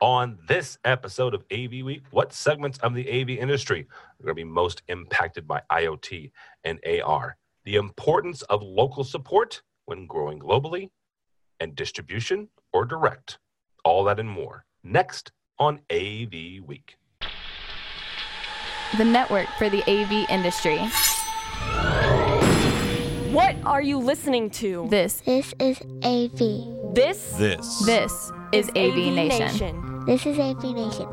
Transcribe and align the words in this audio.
On 0.00 0.38
this 0.46 0.78
episode 0.84 1.34
of 1.34 1.44
AV 1.52 1.84
Week, 1.84 2.02
what 2.12 2.32
segments 2.32 2.78
of 2.78 2.94
the 2.94 3.08
AV 3.08 3.30
industry 3.30 3.80
are 4.20 4.22
going 4.24 4.30
to 4.30 4.34
be 4.34 4.44
most 4.44 4.82
impacted 4.86 5.48
by 5.48 5.60
IoT 5.72 6.30
and 6.62 6.78
AI? 6.86 7.30
The 7.64 7.76
importance 7.76 8.42
of 8.42 8.62
local 8.62 9.02
support 9.02 9.62
when 9.86 10.06
growing 10.06 10.38
globally, 10.38 10.90
and 11.60 11.74
distribution 11.74 12.48
or 12.72 12.84
direct. 12.84 13.38
All 13.84 14.04
that 14.04 14.20
and 14.20 14.28
more. 14.28 14.64
Next 14.84 15.32
on 15.58 15.80
AV 15.90 16.62
Week. 16.64 16.96
The 18.96 19.04
network 19.04 19.48
for 19.58 19.68
the 19.68 19.82
AV 19.90 20.28
industry. 20.30 20.78
What 23.32 23.56
are 23.64 23.82
you 23.82 23.98
listening 23.98 24.50
to? 24.50 24.86
This 24.88 25.20
This 25.20 25.54
is 25.58 25.80
AV. 26.04 26.94
This 26.94 27.32
This. 27.36 27.84
this 27.84 28.32
is 28.52 28.70
AV, 28.70 29.12
Nation. 29.12 29.87
This 30.08 30.24
is 30.24 30.38
AV 30.38 30.64
Nation. 30.74 31.06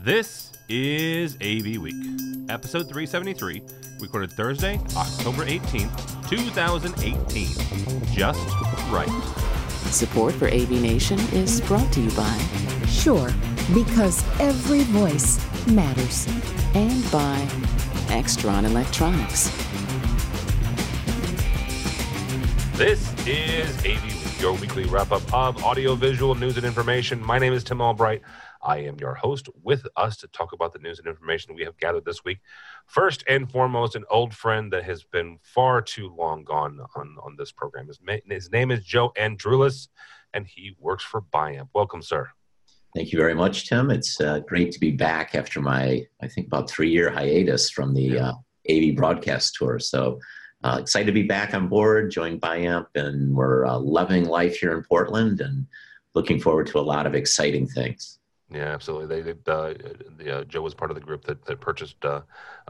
This 0.00 0.50
is 0.68 1.36
AV 1.36 1.80
Week, 1.80 1.94
episode 2.48 2.88
373, 2.88 3.62
recorded 4.00 4.32
Thursday, 4.32 4.80
October 4.96 5.46
18th, 5.46 6.28
2018. 6.28 7.46
Just 8.12 8.40
right. 8.90 9.08
Support 9.92 10.34
for 10.34 10.48
AV 10.48 10.70
Nation 10.72 11.20
is 11.32 11.60
brought 11.60 11.92
to 11.92 12.00
you 12.00 12.10
by 12.16 12.36
Shure, 12.88 13.30
because 13.72 14.24
every 14.40 14.82
voice 14.82 15.38
matters. 15.68 16.26
and 16.74 17.12
by 17.12 17.38
Extron 18.08 18.64
Electronics. 18.64 19.50
This 22.76 23.14
is 23.28 23.78
AV 23.86 24.02
Week, 24.02 24.13
your 24.44 24.52
weekly 24.58 24.84
wrap 24.84 25.10
up 25.10 25.22
of 25.32 25.64
audiovisual 25.64 26.34
news 26.34 26.58
and 26.58 26.66
information. 26.66 27.18
My 27.24 27.38
name 27.38 27.54
is 27.54 27.64
Tim 27.64 27.80
Albright. 27.80 28.20
I 28.62 28.76
am 28.80 28.98
your 29.00 29.14
host. 29.14 29.48
With 29.62 29.86
us 29.96 30.18
to 30.18 30.28
talk 30.28 30.52
about 30.52 30.74
the 30.74 30.80
news 30.80 30.98
and 30.98 31.08
information 31.08 31.54
we 31.54 31.64
have 31.64 31.78
gathered 31.78 32.04
this 32.04 32.26
week. 32.26 32.40
First 32.84 33.24
and 33.26 33.50
foremost, 33.50 33.96
an 33.96 34.04
old 34.10 34.34
friend 34.34 34.70
that 34.74 34.84
has 34.84 35.02
been 35.02 35.38
far 35.40 35.80
too 35.80 36.14
long 36.14 36.44
gone 36.44 36.78
on, 36.94 37.16
on 37.24 37.36
this 37.38 37.52
program. 37.52 37.86
His, 37.86 37.98
ma- 38.02 38.18
his 38.28 38.52
name 38.52 38.70
is 38.70 38.84
Joe 38.84 39.14
Andrulis, 39.16 39.88
and 40.34 40.46
he 40.46 40.76
works 40.78 41.04
for 41.04 41.22
Biamp. 41.22 41.68
Welcome, 41.74 42.02
sir. 42.02 42.28
Thank 42.94 43.12
you 43.12 43.18
very 43.18 43.34
much, 43.34 43.66
Tim. 43.66 43.90
It's 43.90 44.20
uh, 44.20 44.40
great 44.40 44.72
to 44.72 44.78
be 44.78 44.90
back 44.90 45.34
after 45.34 45.62
my, 45.62 46.02
I 46.20 46.28
think, 46.28 46.48
about 46.48 46.68
three 46.68 46.90
year 46.90 47.10
hiatus 47.10 47.70
from 47.70 47.94
the 47.94 48.18
uh, 48.18 48.32
AV 48.70 48.94
broadcast 48.94 49.54
tour. 49.58 49.78
So 49.78 50.18
uh, 50.64 50.78
excited 50.80 51.06
to 51.06 51.12
be 51.12 51.22
back 51.22 51.52
on 51.52 51.68
board, 51.68 52.10
joined 52.10 52.40
Biamp, 52.40 52.86
and 52.94 53.34
we're 53.34 53.66
uh, 53.66 53.78
loving 53.78 54.24
life 54.24 54.56
here 54.56 54.72
in 54.72 54.82
Portland 54.82 55.42
and 55.42 55.66
looking 56.14 56.40
forward 56.40 56.66
to 56.68 56.78
a 56.78 56.80
lot 56.80 57.06
of 57.06 57.14
exciting 57.14 57.66
things. 57.66 58.18
Yeah, 58.50 58.72
absolutely. 58.72 59.22
They, 59.22 59.32
they 59.32 59.52
uh, 59.52 59.74
the, 60.16 60.38
uh, 60.38 60.44
Joe 60.44 60.62
was 60.62 60.74
part 60.74 60.90
of 60.90 60.94
the 60.94 61.02
group 61.02 61.24
that, 61.24 61.44
that 61.44 61.60
purchased 61.60 62.02
uh, 62.04 62.22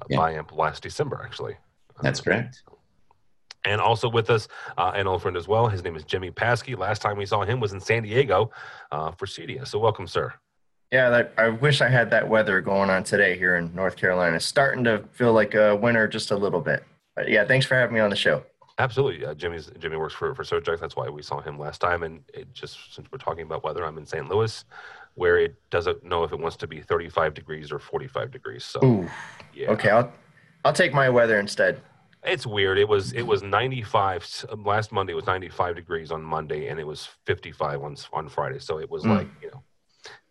Yeah. 0.09 0.19
Biamp 0.19 0.57
last 0.57 0.83
December, 0.83 1.21
actually. 1.25 1.57
That's 2.03 2.21
correct. 2.21 2.63
And 3.65 3.81
also 3.81 4.09
with 4.09 4.29
us, 4.29 4.49
uh, 4.77 4.93
an 4.95 5.07
old 5.07 5.23
friend 5.23 5.37
as 5.37 5.47
well. 5.47 5.69
His 5.69 5.85
name 5.85 5.95
is 5.95 6.05
Jimmy 6.05 6.33
Paschke. 6.33 6.77
Last 6.77 7.01
time 7.01 7.17
we 7.17 7.27
saw 7.27 7.45
him 7.45 7.61
was 7.61 7.73
in 7.73 7.81
San 7.81 8.03
Diego 8.03 8.51
uh, 8.91 9.13
for 9.13 9.27
CEDIA. 9.27 9.67
So 9.67 9.79
welcome, 9.79 10.07
sir. 10.07 10.35
Yeah, 10.93 11.11
that, 11.11 11.35
I 11.39 11.49
wish 11.49 11.81
I 11.81 11.89
had 11.89 12.11
that 12.11 12.29
weather 12.29 12.61
going 12.61 12.91
on 12.91 13.05
today 13.05 13.39
here 13.39 13.57
in 13.57 13.75
North 13.75 13.97
Carolina. 13.97 14.37
It's 14.37 14.45
starting 14.45 14.85
to 14.85 15.05
feel 15.13 15.33
like 15.33 15.55
a 15.55 15.77
winter 15.77 16.09
just 16.09 16.31
a 16.31 16.37
little 16.37 16.61
bit. 16.61 16.85
But 17.17 17.29
yeah, 17.29 17.45
thanks 17.45 17.67
for 17.67 17.75
having 17.75 17.95
me 17.95 18.01
on 18.01 18.11
the 18.11 18.17
show. 18.17 18.43
Absolutely. 18.79 19.25
Uh, 19.25 19.35
Jimmy's 19.35 19.71
Jimmy 19.79 19.97
works 19.97 20.15
for 20.15 20.35
for 20.35 20.43
Surgex. 20.43 20.81
That's 20.81 20.97
why 20.97 21.09
we 21.09 21.23
saw 21.23 21.41
him 21.41 21.59
last 21.59 21.81
time. 21.81 22.03
And 22.03 22.23
it 22.35 22.53
just 22.53 22.93
since 22.95 23.07
we're 23.13 23.19
talking 23.19 23.45
about 23.45 23.63
weather, 23.63 23.85
I'm 23.85 23.97
in 23.99 24.05
St. 24.07 24.29
Louis, 24.29 24.65
where 25.15 25.39
it 25.39 25.55
doesn't 25.71 26.03
know 26.03 26.25
if 26.25 26.33
it 26.33 26.41
wants 26.41 26.57
to 26.57 26.67
be 26.67 26.81
35 26.81 27.35
degrees 27.35 27.71
or 27.71 27.79
45 27.79 28.33
degrees. 28.33 28.65
So 28.65 28.81
Ooh, 28.85 29.09
yeah, 29.55 29.71
okay, 29.71 29.91
I'll 29.91 30.13
I'll 30.65 30.73
take 30.73 30.93
my 30.93 31.09
weather 31.09 31.39
instead. 31.39 31.81
it's 32.25 32.47
weird. 32.49 32.79
It 32.79 32.89
was 32.89 33.13
it 33.13 33.23
was 33.23 33.45
95 33.45 34.47
last 34.65 34.91
Monday. 34.91 35.13
It 35.13 35.17
was 35.17 35.27
95 35.27 35.77
degrees 35.77 36.11
on 36.11 36.23
Monday, 36.25 36.67
and 36.67 36.81
it 36.81 36.87
was 36.87 37.07
55 37.27 37.81
on 37.81 37.97
on 38.13 38.29
Friday. 38.29 38.59
So 38.59 38.81
it 38.81 38.91
was 38.91 39.05
Mm. 39.05 39.19
like 39.19 39.29
you 39.41 39.51
know, 39.53 39.54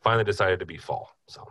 finally 0.03 0.23
decided 0.23 0.59
to 0.59 0.65
be 0.65 0.77
fall. 0.77 1.09
So, 1.27 1.47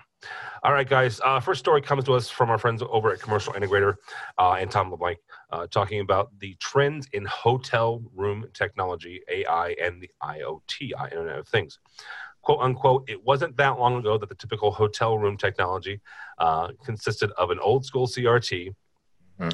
all 0.63 0.73
right, 0.73 0.89
guys. 0.89 1.21
Uh, 1.25 1.41
first 1.41 1.59
story 1.59 1.81
comes 1.81 2.05
to 2.05 2.15
us 2.15 2.29
from 2.29 2.51
our 2.51 2.59
friends 2.59 2.83
over 2.91 3.13
at 3.13 3.21
Commercial 3.21 3.53
Integrator 3.55 3.97
uh, 4.39 4.57
and 4.59 4.71
Tom 4.71 4.91
LeBlanc, 4.91 5.19
uh, 5.51 5.67
talking 5.69 6.01
about 6.01 6.31
the 6.39 6.55
trends 6.61 7.09
in 7.13 7.25
hotel 7.25 8.03
room 8.15 8.45
technology, 8.55 9.23
AI, 9.29 9.75
and 9.83 10.01
the 10.01 10.11
IoT, 10.23 10.93
Internet 11.11 11.39
of 11.39 11.49
Things. 11.49 11.79
"Quote 12.43 12.61
unquote." 12.61 13.09
It 13.09 13.25
wasn't 13.25 13.57
that 13.57 13.79
long 13.79 13.97
ago 13.97 14.19
that 14.19 14.29
the 14.29 14.35
typical 14.35 14.71
hotel 14.71 15.19
room 15.19 15.37
technology 15.37 16.01
uh, 16.39 16.69
consisted 16.84 17.33
of 17.33 17.51
an 17.51 17.59
old 17.59 17.84
school 17.84 18.07
CRT 18.07 18.75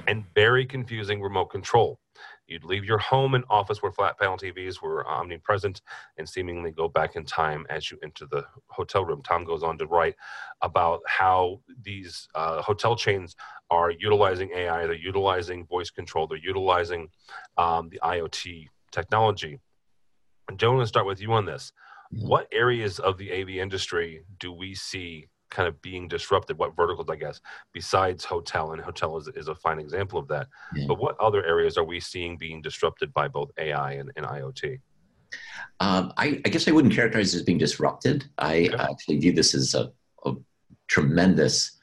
and 0.07 0.25
very 0.35 0.67
confusing 0.67 1.23
remote 1.23 1.47
control. 1.47 1.99
You'd 2.49 2.65
leave 2.65 2.85
your 2.85 2.99
home 2.99 3.35
and 3.35 3.45
office 3.51 3.83
where 3.83 3.93
flat 3.93 4.19
panel 4.19 4.39
TVs 4.39 4.81
were 4.83 5.07
omnipresent 5.07 5.83
and 6.17 6.29
seemingly 6.29 6.71
go 6.71 6.89
back 6.89 7.15
in 7.15 7.25
time 7.25 7.67
as 7.69 7.91
you 7.91 7.99
enter 8.03 8.27
the 8.27 8.45
hotel 8.69 9.05
room. 9.05 9.23
Tom 9.23 9.45
goes 9.45 9.63
on 9.63 9.77
to 9.79 9.87
write 9.87 10.17
about 10.63 11.01
how 11.07 11.61
these 11.83 12.27
uh, 12.35 12.63
hotel 12.63 12.97
chains 12.97 13.37
are 13.71 13.91
utilizing 13.91 14.51
AI, 14.55 14.87
they're 14.87 14.95
utilizing 14.95 15.67
voice 15.67 15.91
control, 15.91 16.27
they're 16.27 16.39
utilizing 16.39 17.09
um, 17.59 17.91
the 17.91 18.01
IoT 18.03 18.67
technology. 18.91 19.59
And 20.49 20.59
Joe, 20.59 20.71
I'm 20.71 20.77
going 20.77 20.85
to 20.85 20.89
start 20.89 21.07
with 21.07 21.21
you 21.21 21.33
on 21.33 21.45
this. 21.45 21.73
What 22.11 22.49
areas 22.51 22.99
of 22.99 23.19
the 23.19 23.31
AV 23.31 23.51
industry 23.51 24.23
do 24.39 24.51
we 24.51 24.75
see 24.75 25.29
kind 25.59 25.69
of 25.69 25.83
being 25.83 26.07
disrupted? 26.07 26.57
What 26.57 26.77
verticals, 26.77 27.09
I 27.11 27.17
guess, 27.17 27.41
besides 27.75 28.25
hotel? 28.25 28.73
And 28.73 28.81
hotel 28.81 29.17
is, 29.17 29.29
is 29.35 29.49
a 29.49 29.57
fine 29.57 29.81
example 29.81 30.19
of 30.21 30.29
that. 30.29 30.47
Yeah. 30.75 30.85
But 30.87 31.01
what 31.01 31.19
other 31.19 31.45
areas 31.45 31.77
are 31.77 31.85
we 31.85 31.99
seeing 31.99 32.37
being 32.37 32.63
disrupted 32.63 33.13
by 33.13 33.27
both 33.27 33.51
AI 33.59 33.95
and, 33.95 34.13
and 34.17 34.25
IoT? 34.25 34.79
Um, 35.81 36.13
I, 36.17 36.41
I 36.47 36.49
guess 36.49 36.69
I 36.69 36.71
wouldn't 36.71 36.95
characterize 36.95 37.35
it 37.35 37.39
as 37.39 37.43
being 37.43 37.59
disrupted. 37.59 38.25
I 38.39 38.69
Okay. 38.69 38.77
actually 38.77 39.19
view 39.19 39.33
this 39.33 39.53
as 39.53 39.75
a, 39.75 39.91
a 40.25 40.35
tremendous 40.87 41.77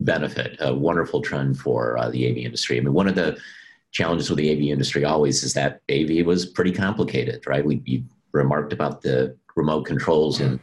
benefit, 0.00 0.58
a 0.60 0.74
wonderful 0.74 1.22
trend 1.22 1.58
for 1.58 1.96
uh, 1.96 2.10
the 2.10 2.30
AV 2.30 2.36
industry. 2.36 2.76
I 2.76 2.80
mean, 2.80 2.92
one 2.92 3.08
of 3.08 3.14
the 3.14 3.38
challenges 3.92 4.28
with 4.28 4.38
the 4.38 4.52
AV 4.52 4.60
industry 4.70 5.06
always 5.06 5.42
is 5.42 5.54
that 5.54 5.80
AV 5.90 6.26
was 6.26 6.44
pretty 6.44 6.72
complicated, 6.72 7.46
right? 7.46 7.64
We 7.64 7.80
you 7.86 8.04
remarked 8.32 8.74
about 8.74 9.00
the 9.00 9.38
remote 9.56 9.84
controls 9.86 10.40
in 10.40 10.60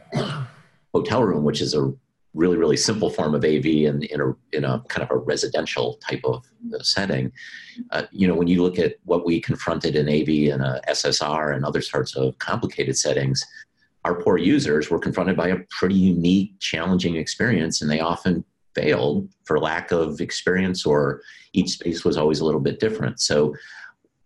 hotel 0.94 1.24
room, 1.24 1.42
which 1.42 1.60
is 1.60 1.74
a 1.74 1.92
really 2.34 2.56
really 2.56 2.76
simple 2.76 3.10
form 3.10 3.34
of 3.34 3.44
AV 3.44 3.66
in, 3.66 4.02
in 4.02 4.20
a 4.20 4.32
in 4.52 4.64
a 4.64 4.82
kind 4.88 5.08
of 5.08 5.10
a 5.10 5.18
residential 5.18 5.98
type 6.08 6.20
of 6.24 6.44
uh, 6.74 6.82
setting. 6.82 7.32
Uh, 7.90 8.02
you 8.10 8.26
know, 8.26 8.34
when 8.34 8.48
you 8.48 8.62
look 8.62 8.78
at 8.78 8.96
what 9.04 9.24
we 9.24 9.40
confronted 9.40 9.96
in 9.96 10.08
AV 10.08 10.52
and 10.52 10.62
a 10.62 10.80
SSR 10.88 11.54
and 11.54 11.64
other 11.64 11.80
sorts 11.80 12.16
of 12.16 12.38
complicated 12.38 12.96
settings, 12.96 13.44
our 14.04 14.20
poor 14.20 14.36
users 14.36 14.90
were 14.90 14.98
confronted 14.98 15.36
by 15.36 15.48
a 15.48 15.58
pretty 15.70 15.94
unique, 15.94 16.58
challenging 16.60 17.16
experience, 17.16 17.80
and 17.80 17.90
they 17.90 18.00
often 18.00 18.44
failed 18.74 19.28
for 19.44 19.58
lack 19.58 19.92
of 19.92 20.20
experience 20.20 20.84
or 20.84 21.22
each 21.52 21.70
space 21.70 22.04
was 22.04 22.16
always 22.16 22.40
a 22.40 22.44
little 22.44 22.60
bit 22.60 22.80
different. 22.80 23.20
So, 23.20 23.54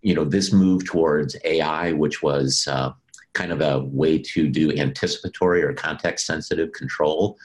you 0.02 0.14
know, 0.14 0.24
this 0.24 0.52
move 0.52 0.84
towards 0.86 1.36
AI, 1.44 1.92
which 1.92 2.22
was 2.22 2.66
uh, 2.66 2.92
kind 3.34 3.52
of 3.52 3.60
a 3.60 3.80
way 3.84 4.18
to 4.18 4.48
do 4.48 4.72
anticipatory 4.76 5.62
or 5.62 5.72
context 5.74 6.26
sensitive 6.26 6.72
control, 6.72 7.36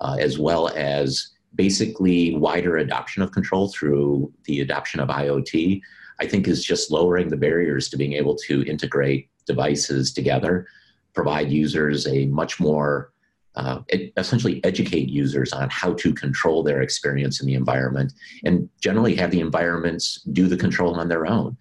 uh, 0.00 0.16
as 0.18 0.38
well 0.38 0.68
as 0.68 1.30
basically 1.54 2.34
wider 2.36 2.76
adoption 2.76 3.22
of 3.22 3.32
control 3.32 3.68
through 3.68 4.32
the 4.44 4.60
adoption 4.60 5.00
of 5.00 5.08
IoT, 5.08 5.80
I 6.20 6.26
think 6.26 6.46
is 6.46 6.64
just 6.64 6.90
lowering 6.90 7.28
the 7.28 7.36
barriers 7.36 7.88
to 7.90 7.96
being 7.96 8.12
able 8.12 8.36
to 8.46 8.64
integrate 8.64 9.28
devices 9.46 10.12
together, 10.12 10.66
provide 11.14 11.50
users 11.50 12.06
a 12.06 12.26
much 12.26 12.60
more 12.60 13.12
uh, 13.56 13.80
essentially 14.16 14.62
educate 14.62 15.08
users 15.08 15.52
on 15.52 15.68
how 15.68 15.92
to 15.94 16.14
control 16.14 16.62
their 16.62 16.80
experience 16.80 17.40
in 17.40 17.46
the 17.46 17.54
environment 17.54 18.12
and 18.44 18.68
generally 18.80 19.16
have 19.16 19.32
the 19.32 19.40
environments 19.40 20.22
do 20.32 20.46
the 20.46 20.56
control 20.56 20.94
on 20.94 21.08
their 21.08 21.26
own. 21.26 21.56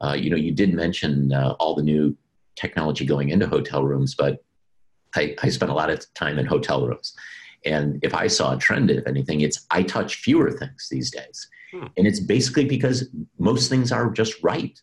Uh, 0.00 0.14
you 0.14 0.30
know, 0.30 0.36
you 0.36 0.52
did 0.52 0.72
mention 0.72 1.32
uh, 1.34 1.54
all 1.60 1.74
the 1.74 1.82
new 1.82 2.16
technology 2.56 3.04
going 3.04 3.28
into 3.28 3.46
hotel 3.46 3.84
rooms, 3.84 4.14
but 4.14 4.42
I, 5.14 5.34
I 5.42 5.50
spent 5.50 5.70
a 5.70 5.74
lot 5.74 5.90
of 5.90 6.12
time 6.14 6.38
in 6.38 6.46
hotel 6.46 6.86
rooms. 6.86 7.14
And 7.64 7.98
if 8.02 8.14
I 8.14 8.26
saw 8.26 8.54
a 8.54 8.58
trend, 8.58 8.90
if 8.90 9.06
anything, 9.06 9.40
it's 9.40 9.66
I 9.70 9.82
touch 9.82 10.16
fewer 10.16 10.50
things 10.50 10.88
these 10.90 11.10
days. 11.10 11.48
Hmm. 11.72 11.86
And 11.96 12.06
it's 12.06 12.20
basically 12.20 12.66
because 12.66 13.08
most 13.38 13.68
things 13.68 13.92
are 13.92 14.10
just 14.10 14.42
right. 14.42 14.80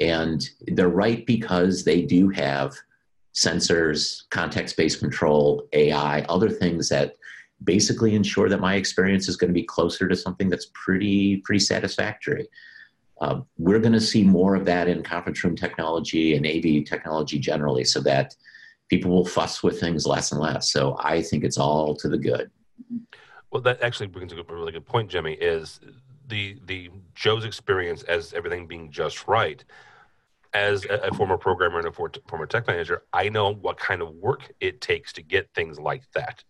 And 0.00 0.48
they're 0.66 0.88
right 0.88 1.24
because 1.26 1.84
they 1.84 2.02
do 2.02 2.28
have 2.30 2.74
sensors, 3.34 4.22
context 4.30 4.76
based 4.76 5.00
control, 5.00 5.68
AI, 5.72 6.22
other 6.22 6.50
things 6.50 6.88
that 6.88 7.14
basically 7.64 8.14
ensure 8.14 8.48
that 8.48 8.60
my 8.60 8.74
experience 8.74 9.28
is 9.28 9.36
going 9.36 9.48
to 9.48 9.54
be 9.54 9.64
closer 9.64 10.08
to 10.08 10.16
something 10.16 10.48
that's 10.48 10.70
pretty, 10.74 11.38
pretty 11.38 11.58
satisfactory. 11.58 12.48
Uh, 13.20 13.40
we're 13.56 13.80
going 13.80 13.92
to 13.92 14.00
see 14.00 14.22
more 14.22 14.54
of 14.54 14.64
that 14.64 14.86
in 14.86 15.02
conference 15.02 15.42
room 15.42 15.56
technology 15.56 16.36
and 16.36 16.46
AV 16.46 16.84
technology 16.84 17.38
generally, 17.38 17.84
so 17.84 18.00
that 18.00 18.36
people 18.88 19.10
will 19.10 19.24
fuss 19.24 19.62
with 19.62 19.78
things 19.78 20.06
less 20.06 20.32
and 20.32 20.40
less. 20.40 20.70
So 20.70 20.96
I 21.00 21.22
think 21.22 21.44
it's 21.44 21.58
all 21.58 21.94
to 21.96 22.08
the 22.08 22.18
good. 22.18 22.50
Well, 23.50 23.62
that 23.62 23.82
actually 23.82 24.08
brings 24.08 24.32
up 24.32 24.50
a 24.50 24.54
really 24.54 24.72
good 24.72 24.86
point, 24.86 25.10
Jimmy. 25.10 25.34
Is 25.34 25.80
the 26.26 26.56
the 26.66 26.90
Joe's 27.14 27.44
experience 27.44 28.02
as 28.04 28.32
everything 28.32 28.66
being 28.66 28.90
just 28.90 29.26
right. 29.26 29.62
As 30.54 30.86
a, 30.86 31.08
a 31.08 31.14
former 31.14 31.36
programmer 31.36 31.78
and 31.78 31.88
a 31.88 31.92
for, 31.92 32.10
former 32.26 32.46
tech 32.46 32.66
manager, 32.66 33.02
I 33.12 33.28
know 33.28 33.52
what 33.52 33.78
kind 33.78 34.00
of 34.00 34.14
work 34.14 34.50
it 34.60 34.80
takes 34.80 35.12
to 35.14 35.22
get 35.22 35.52
things 35.54 35.78
like 35.78 36.04
that, 36.14 36.42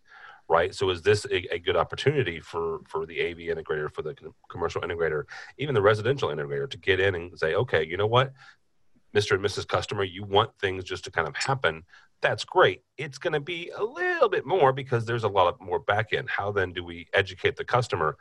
right? 0.48 0.72
So, 0.72 0.88
is 0.90 1.02
this 1.02 1.24
a, 1.24 1.54
a 1.54 1.58
good 1.58 1.76
opportunity 1.76 2.38
for 2.38 2.80
for 2.88 3.06
the 3.06 3.20
AV 3.20 3.38
integrator, 3.38 3.92
for 3.92 4.02
the 4.02 4.14
commercial 4.48 4.82
integrator, 4.82 5.24
even 5.58 5.74
the 5.74 5.82
residential 5.82 6.28
integrator, 6.28 6.70
to 6.70 6.78
get 6.78 7.00
in 7.00 7.16
and 7.16 7.36
say, 7.36 7.54
okay, 7.54 7.84
you 7.84 7.96
know 7.96 8.06
what, 8.06 8.32
Mr. 9.14 9.32
and 9.32 9.44
Mrs. 9.44 9.66
Customer, 9.66 10.04
you 10.04 10.24
want 10.24 10.50
things 10.60 10.84
just 10.84 11.04
to 11.04 11.10
kind 11.10 11.26
of 11.26 11.36
happen. 11.36 11.82
That's 12.20 12.44
great. 12.44 12.82
It's 12.96 13.18
going 13.18 13.32
to 13.32 13.40
be 13.40 13.70
a 13.76 13.82
little 13.82 14.28
bit 14.28 14.44
more 14.44 14.72
because 14.72 15.06
there's 15.06 15.24
a 15.24 15.28
lot 15.28 15.46
of 15.46 15.60
more 15.60 15.78
back 15.78 16.12
end. 16.12 16.28
How 16.28 16.52
then 16.52 16.72
do 16.72 16.84
we 16.84 17.06
educate 17.14 17.56
the 17.56 17.64
customer 17.64 18.16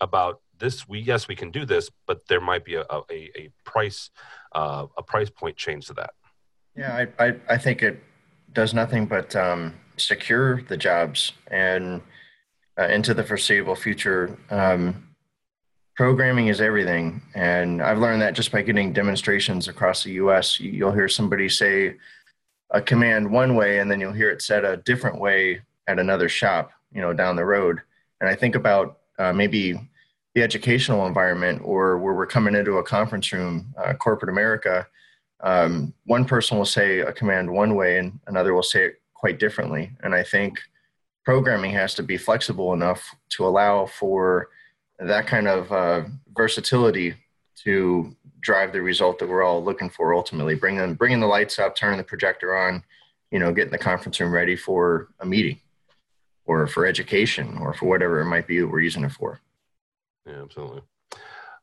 about 0.00 0.40
this? 0.58 0.88
We 0.88 1.00
yes, 1.00 1.28
we 1.28 1.34
can 1.34 1.50
do 1.50 1.64
this, 1.64 1.90
but 2.06 2.26
there 2.28 2.40
might 2.40 2.64
be 2.64 2.74
a 2.74 2.82
a, 2.82 3.02
a 3.10 3.50
price 3.64 4.10
uh, 4.52 4.86
a 4.96 5.02
price 5.02 5.30
point 5.30 5.56
change 5.56 5.86
to 5.86 5.94
that. 5.94 6.10
Yeah, 6.76 7.06
I, 7.18 7.26
I, 7.26 7.34
I 7.48 7.58
think 7.58 7.82
it 7.82 8.00
does 8.52 8.72
nothing 8.72 9.06
but 9.06 9.34
um, 9.34 9.74
secure 9.96 10.62
the 10.62 10.76
jobs 10.76 11.32
and 11.48 12.00
uh, 12.78 12.86
into 12.86 13.14
the 13.14 13.24
foreseeable 13.24 13.74
future. 13.74 14.38
Um, 14.50 15.07
programming 15.98 16.46
is 16.46 16.60
everything. 16.60 17.20
And 17.34 17.82
I've 17.82 17.98
learned 17.98 18.22
that 18.22 18.34
just 18.34 18.52
by 18.52 18.62
getting 18.62 18.92
demonstrations 18.92 19.66
across 19.66 20.04
the 20.04 20.12
US. 20.12 20.60
You'll 20.60 20.92
hear 20.92 21.08
somebody 21.08 21.48
say 21.48 21.96
a 22.70 22.80
command 22.80 23.28
one 23.28 23.56
way, 23.56 23.80
and 23.80 23.90
then 23.90 23.98
you'll 23.98 24.12
hear 24.12 24.30
it 24.30 24.40
said 24.40 24.64
a 24.64 24.76
different 24.76 25.18
way 25.18 25.60
at 25.88 25.98
another 25.98 26.28
shop, 26.28 26.70
you 26.92 27.00
know, 27.00 27.12
down 27.12 27.34
the 27.34 27.44
road. 27.44 27.80
And 28.20 28.30
I 28.30 28.36
think 28.36 28.54
about 28.54 29.00
uh, 29.18 29.32
maybe 29.32 29.72
the 30.36 30.42
educational 30.44 31.04
environment 31.04 31.62
or 31.64 31.98
where 31.98 32.14
we're 32.14 32.28
coming 32.28 32.54
into 32.54 32.76
a 32.76 32.84
conference 32.84 33.32
room, 33.32 33.74
uh, 33.76 33.92
corporate 33.94 34.30
America. 34.30 34.86
Um, 35.40 35.92
one 36.04 36.24
person 36.24 36.58
will 36.58 36.64
say 36.64 37.00
a 37.00 37.12
command 37.12 37.50
one 37.50 37.74
way, 37.74 37.98
and 37.98 38.20
another 38.28 38.54
will 38.54 38.62
say 38.62 38.84
it 38.84 39.02
quite 39.14 39.40
differently. 39.40 39.90
And 40.04 40.14
I 40.14 40.22
think 40.22 40.60
programming 41.24 41.72
has 41.72 41.94
to 41.94 42.04
be 42.04 42.16
flexible 42.16 42.72
enough 42.72 43.02
to 43.30 43.44
allow 43.44 43.86
for 43.86 44.50
that 44.98 45.26
kind 45.26 45.48
of 45.48 45.72
uh, 45.72 46.04
versatility 46.36 47.14
to 47.64 48.14
drive 48.40 48.72
the 48.72 48.80
result 48.80 49.18
that 49.18 49.28
we're 49.28 49.42
all 49.42 49.62
looking 49.62 49.90
for 49.90 50.14
ultimately 50.14 50.54
bringing 50.54 50.94
bringing 50.94 51.20
the 51.20 51.26
lights 51.26 51.58
up 51.58 51.74
turning 51.74 51.98
the 51.98 52.04
projector 52.04 52.56
on 52.56 52.82
you 53.30 53.38
know 53.38 53.52
getting 53.52 53.72
the 53.72 53.78
conference 53.78 54.20
room 54.20 54.32
ready 54.32 54.56
for 54.56 55.08
a 55.20 55.26
meeting 55.26 55.58
or 56.46 56.66
for 56.66 56.86
education 56.86 57.58
or 57.58 57.74
for 57.74 57.86
whatever 57.86 58.20
it 58.20 58.26
might 58.26 58.46
be 58.46 58.60
that 58.60 58.66
we're 58.66 58.80
using 58.80 59.04
it 59.04 59.12
for. 59.12 59.40
Yeah 60.26 60.42
absolutely. 60.42 60.82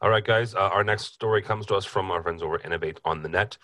All 0.02 0.10
right 0.10 0.24
guys 0.24 0.54
uh, 0.54 0.60
our 0.60 0.84
next 0.84 1.14
story 1.14 1.42
comes 1.42 1.66
to 1.68 1.76
us 1.76 1.86
from 1.86 2.12
our 2.12 2.22
friends 2.22 2.42
over 2.42 2.60
InAVate 2.60 2.98
on 3.06 3.24
the 3.24 3.30
net. 3.30 3.58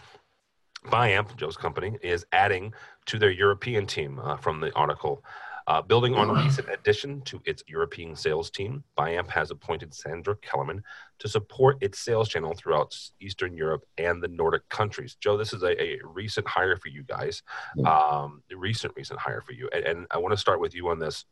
Biamp, 0.85 1.35
Joe's 1.35 1.57
company, 1.57 1.97
is 2.01 2.25
adding 2.31 2.73
to 3.05 3.19
their 3.19 3.29
European 3.29 3.85
team 3.85 4.19
uh, 4.19 4.37
from 4.37 4.59
the 4.59 4.73
article. 4.73 5.23
Uh, 5.67 5.81
building 5.81 6.15
on 6.15 6.29
a 6.29 6.33
recent 6.33 6.67
addition 6.69 7.21
to 7.21 7.41
its 7.45 7.63
European 7.67 8.15
sales 8.15 8.49
team, 8.49 8.83
Biamp 8.97 9.29
has 9.29 9.51
appointed 9.51 9.93
Sandra 9.93 10.35
Kellerman 10.37 10.83
to 11.19 11.27
support 11.27 11.77
its 11.81 11.99
sales 11.99 12.29
channel 12.29 12.53
throughout 12.55 12.97
Eastern 13.19 13.55
Europe 13.55 13.83
and 13.97 14.21
the 14.21 14.27
Nordic 14.27 14.67
countries. 14.69 15.15
Joe, 15.19 15.37
this 15.37 15.53
is 15.53 15.63
a, 15.63 15.81
a 15.81 15.99
recent 16.03 16.47
hire 16.47 16.77
for 16.77 16.89
you 16.89 17.03
guys, 17.03 17.43
um, 17.85 18.41
a 18.51 18.55
recent, 18.55 18.93
recent 18.95 19.19
hire 19.19 19.41
for 19.41 19.53
you. 19.53 19.69
And, 19.73 19.85
and 19.85 20.07
I 20.11 20.17
want 20.17 20.33
to 20.33 20.37
start 20.37 20.59
with 20.59 20.73
you 20.73 20.89
on 20.89 20.99
this 20.99 21.25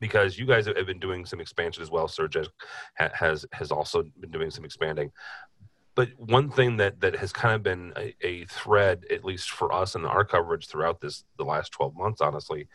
because 0.00 0.38
you 0.38 0.46
guys 0.46 0.66
have 0.66 0.86
been 0.86 0.98
doing 0.98 1.24
some 1.24 1.40
expansion 1.40 1.82
as 1.82 1.90
well. 1.90 2.08
Serge 2.08 2.48
has 2.94 3.46
has 3.52 3.70
also 3.70 4.02
been 4.18 4.30
doing 4.30 4.50
some 4.50 4.64
expanding. 4.64 5.12
But 5.94 6.08
one 6.16 6.50
thing 6.50 6.78
that 6.78 7.00
that 7.00 7.16
has 7.16 7.32
kind 7.32 7.54
of 7.54 7.62
been 7.62 7.92
a, 7.96 8.14
a, 8.22 8.44
thread, 8.46 9.04
at 9.10 9.24
least 9.24 9.50
for 9.50 9.72
us 9.72 9.94
in 9.94 10.06
our 10.06 10.24
coverage 10.24 10.66
throughout 10.66 11.00
this 11.00 11.24
the 11.36 11.44
last 11.44 11.72
twelve 11.72 11.94
months, 11.94 12.20
honestly, 12.20 12.68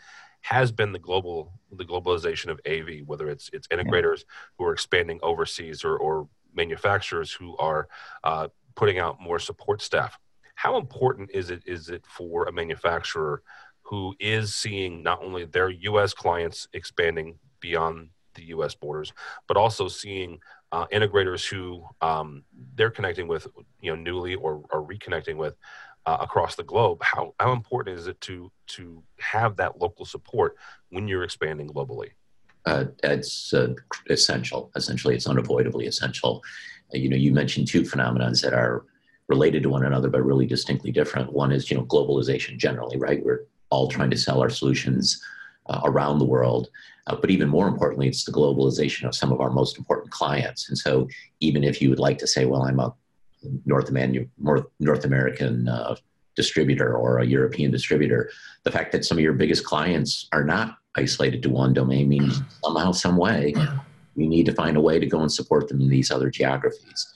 has 0.46 0.72
been 0.72 0.92
the 0.92 1.00
global 1.00 1.52
the 1.72 1.84
globalization 1.84 2.50
of 2.50 2.60
AV, 2.68 3.08
whether 3.08 3.30
it's 3.30 3.50
it's 3.52 3.68
integrators 3.70 4.20
yeah. 4.20 4.34
who 4.58 4.66
are 4.66 4.74
expanding 4.74 5.20
overseas 5.24 5.84
or, 5.84 5.98
or 5.98 6.30
manufacturers 6.54 7.32
who 7.32 7.58
are 7.58 7.88
uh, 8.24 8.48
putting 8.76 9.00
out 9.00 9.20
more 9.20 9.40
support 9.40 9.82
staff. 9.82 10.20
How 10.54 10.78
important 10.78 11.32
is 11.34 11.50
it 11.50 11.64
is 11.66 11.90
it 11.90 12.06
for 12.06 12.46
a 12.46 12.52
manufacturer 12.52 13.42
who 13.82 14.16
is 14.20 14.54
seeing 14.54 15.02
not 15.02 15.24
only 15.24 15.46
their 15.46 15.70
U.S. 15.70 16.14
clients 16.14 16.68
expanding 16.74 17.40
beyond 17.60 18.10
the 18.36 18.44
U.S. 18.56 18.76
borders, 18.76 19.14
but 19.48 19.58
also 19.58 19.88
seeing 19.88 20.40
uh, 20.72 20.86
integrators 20.94 21.48
who 21.48 21.84
um, 22.02 22.44
they're 22.76 22.92
connecting 22.92 23.28
with, 23.28 23.48
you 23.82 23.92
know, 23.92 24.00
newly 24.00 24.36
or, 24.36 24.64
or 24.72 24.86
reconnecting 24.86 25.38
with 25.38 25.56
uh, 26.06 26.18
across 26.20 26.56
the 26.56 26.64
globe. 26.64 27.00
How 27.02 27.34
how 27.40 27.52
important 27.52 28.00
is 28.00 28.08
it 28.08 28.20
to 28.22 28.52
to 28.68 29.04
have 29.20 29.56
that 29.58 29.80
local 29.80 30.06
support 30.06 30.56
when 30.90 31.08
you're 31.08 31.24
expanding 31.24 31.68
globally? 31.70 32.12
Uh, 32.66 32.86
it's 33.04 33.54
uh, 33.54 33.74
essential. 34.10 34.72
Essentially, 34.76 35.16
it's 35.16 35.28
unavoidably 35.28 35.86
essential. 35.86 36.44
Uh, 36.94 36.98
you 36.98 37.10
know, 37.10 37.16
you 37.16 37.32
mentioned 37.32 37.68
two 37.68 37.82
phenomenons 37.82 38.42
that 38.42 38.54
are 38.54 38.86
related 39.28 39.64
to 39.64 39.70
one 39.70 39.86
another, 39.86 40.10
but 40.10 40.24
really 40.24 40.46
distinctly 40.46 40.92
different. 40.92 41.34
One 41.34 41.52
is 41.52 41.70
you 41.70 41.78
know 41.78 41.86
globalization 41.86 42.58
generally, 42.58 42.98
right? 42.98 43.24
We're 43.24 43.46
all 43.70 43.88
trying 43.88 44.12
to 44.12 44.18
sell 44.18 44.42
our 44.42 44.50
solutions 44.50 45.22
uh, 45.68 45.82
around 45.86 46.20
the 46.20 46.26
world. 46.26 46.70
Uh, 47.08 47.16
but 47.16 47.30
even 47.30 47.50
more 47.50 47.68
importantly, 47.68 48.08
it's 48.08 48.24
the 48.24 48.32
globalization 48.32 49.08
of 49.08 49.16
some 49.16 49.32
of 49.32 49.42
our 49.42 49.52
most 49.52 49.78
important 49.78 50.12
clients. 50.12 50.70
And 50.70 50.78
so, 50.78 51.08
even 51.40 51.64
if 51.64 51.82
you 51.82 51.90
would 51.90 52.00
like 52.00 52.18
to 52.20 52.28
say, 52.28 52.46
well, 52.46 52.64
I'm 52.64 52.80
a 52.80 52.94
North, 53.66 53.90
American, 53.90 54.30
North 54.80 55.06
American 55.06 55.68
uh, 55.68 55.96
distributor 56.36 56.96
or 56.96 57.20
a 57.20 57.26
European 57.26 57.72
distributor, 57.72 58.30
the 58.64 58.72
fact 58.72 58.92
that 58.92 59.06
some 59.06 59.18
of 59.18 59.24
your 59.24 59.34
biggest 59.34 59.64
clients 59.66 60.28
are 60.32 60.44
not 60.44 60.78
isolated 60.98 61.42
to 61.44 61.50
one 61.50 61.74
domain 61.74 62.10
means 62.10 62.42
somehow, 62.64 62.92
some 62.92 63.18
way, 63.18 63.54
you 64.16 64.28
need 64.28 64.46
to 64.46 64.54
find 64.54 64.78
a 64.78 64.82
way 64.82 65.00
to 65.00 65.06
go 65.06 65.22
and 65.22 65.32
support 65.32 65.68
them 65.68 65.82
in 65.82 65.90
these 65.90 66.12
other 66.12 66.30
geographies. 66.30 67.14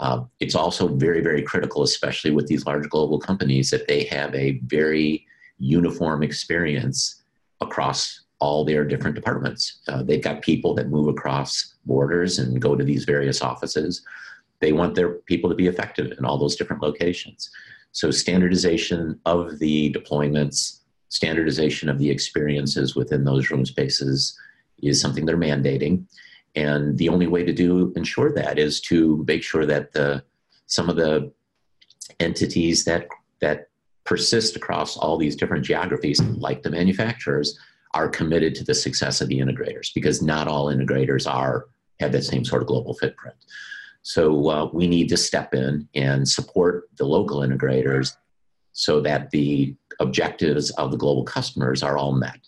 Uh, 0.00 0.24
it's 0.40 0.54
also 0.54 0.88
very, 0.88 1.20
very 1.20 1.42
critical, 1.42 1.82
especially 1.82 2.30
with 2.30 2.46
these 2.46 2.64
large 2.64 2.88
global 2.88 3.18
companies, 3.18 3.70
that 3.70 3.86
they 3.86 4.04
have 4.04 4.34
a 4.34 4.58
very 4.64 5.26
uniform 5.58 6.22
experience 6.22 7.22
across 7.60 8.22
all 8.38 8.64
their 8.64 8.84
different 8.84 9.14
departments. 9.14 9.80
Uh, 9.88 10.02
they've 10.02 10.24
got 10.24 10.40
people 10.40 10.74
that 10.74 10.88
move 10.88 11.08
across 11.08 11.74
borders 11.84 12.38
and 12.38 12.60
go 12.60 12.74
to 12.74 12.82
these 12.82 13.04
various 13.04 13.42
offices 13.42 14.02
they 14.60 14.72
want 14.72 14.94
their 14.94 15.14
people 15.26 15.50
to 15.50 15.56
be 15.56 15.66
effective 15.66 16.12
in 16.18 16.24
all 16.24 16.38
those 16.38 16.56
different 16.56 16.82
locations. 16.82 17.50
So, 17.92 18.10
standardization 18.10 19.18
of 19.26 19.58
the 19.58 19.92
deployments, 19.92 20.80
standardization 21.08 21.88
of 21.88 21.98
the 21.98 22.10
experiences 22.10 22.94
within 22.94 23.24
those 23.24 23.50
room 23.50 23.66
spaces 23.66 24.38
is 24.82 25.00
something 25.00 25.26
they're 25.26 25.36
mandating. 25.36 26.04
And 26.54 26.96
the 26.98 27.08
only 27.08 27.26
way 27.26 27.44
to 27.44 27.52
do 27.52 27.92
ensure 27.96 28.32
that 28.32 28.58
is 28.58 28.80
to 28.82 29.24
make 29.26 29.42
sure 29.42 29.66
that 29.66 29.92
the 29.92 30.22
some 30.66 30.88
of 30.88 30.96
the 30.96 31.32
entities 32.20 32.84
that 32.84 33.08
that 33.40 33.68
persist 34.04 34.56
across 34.56 34.96
all 34.96 35.16
these 35.16 35.36
different 35.36 35.64
geographies, 35.64 36.20
like 36.20 36.62
the 36.62 36.70
manufacturers, 36.70 37.58
are 37.94 38.08
committed 38.08 38.54
to 38.54 38.64
the 38.64 38.74
success 38.74 39.20
of 39.20 39.28
the 39.28 39.38
integrators 39.38 39.92
because 39.94 40.22
not 40.22 40.48
all 40.48 40.66
integrators 40.66 41.32
are 41.32 41.66
have 41.98 42.12
that 42.12 42.24
same 42.24 42.44
sort 42.44 42.62
of 42.62 42.68
global 42.68 42.94
footprint. 42.94 43.36
So 44.02 44.48
uh, 44.48 44.70
we 44.72 44.88
need 44.88 45.08
to 45.10 45.16
step 45.16 45.54
in 45.54 45.88
and 45.94 46.28
support 46.28 46.88
the 46.96 47.04
local 47.04 47.40
integrators 47.40 48.16
so 48.72 49.00
that 49.00 49.30
the 49.30 49.74
objectives 50.00 50.70
of 50.72 50.90
the 50.90 50.96
global 50.96 51.24
customers 51.24 51.82
are 51.82 51.98
all 51.98 52.12
met. 52.12 52.40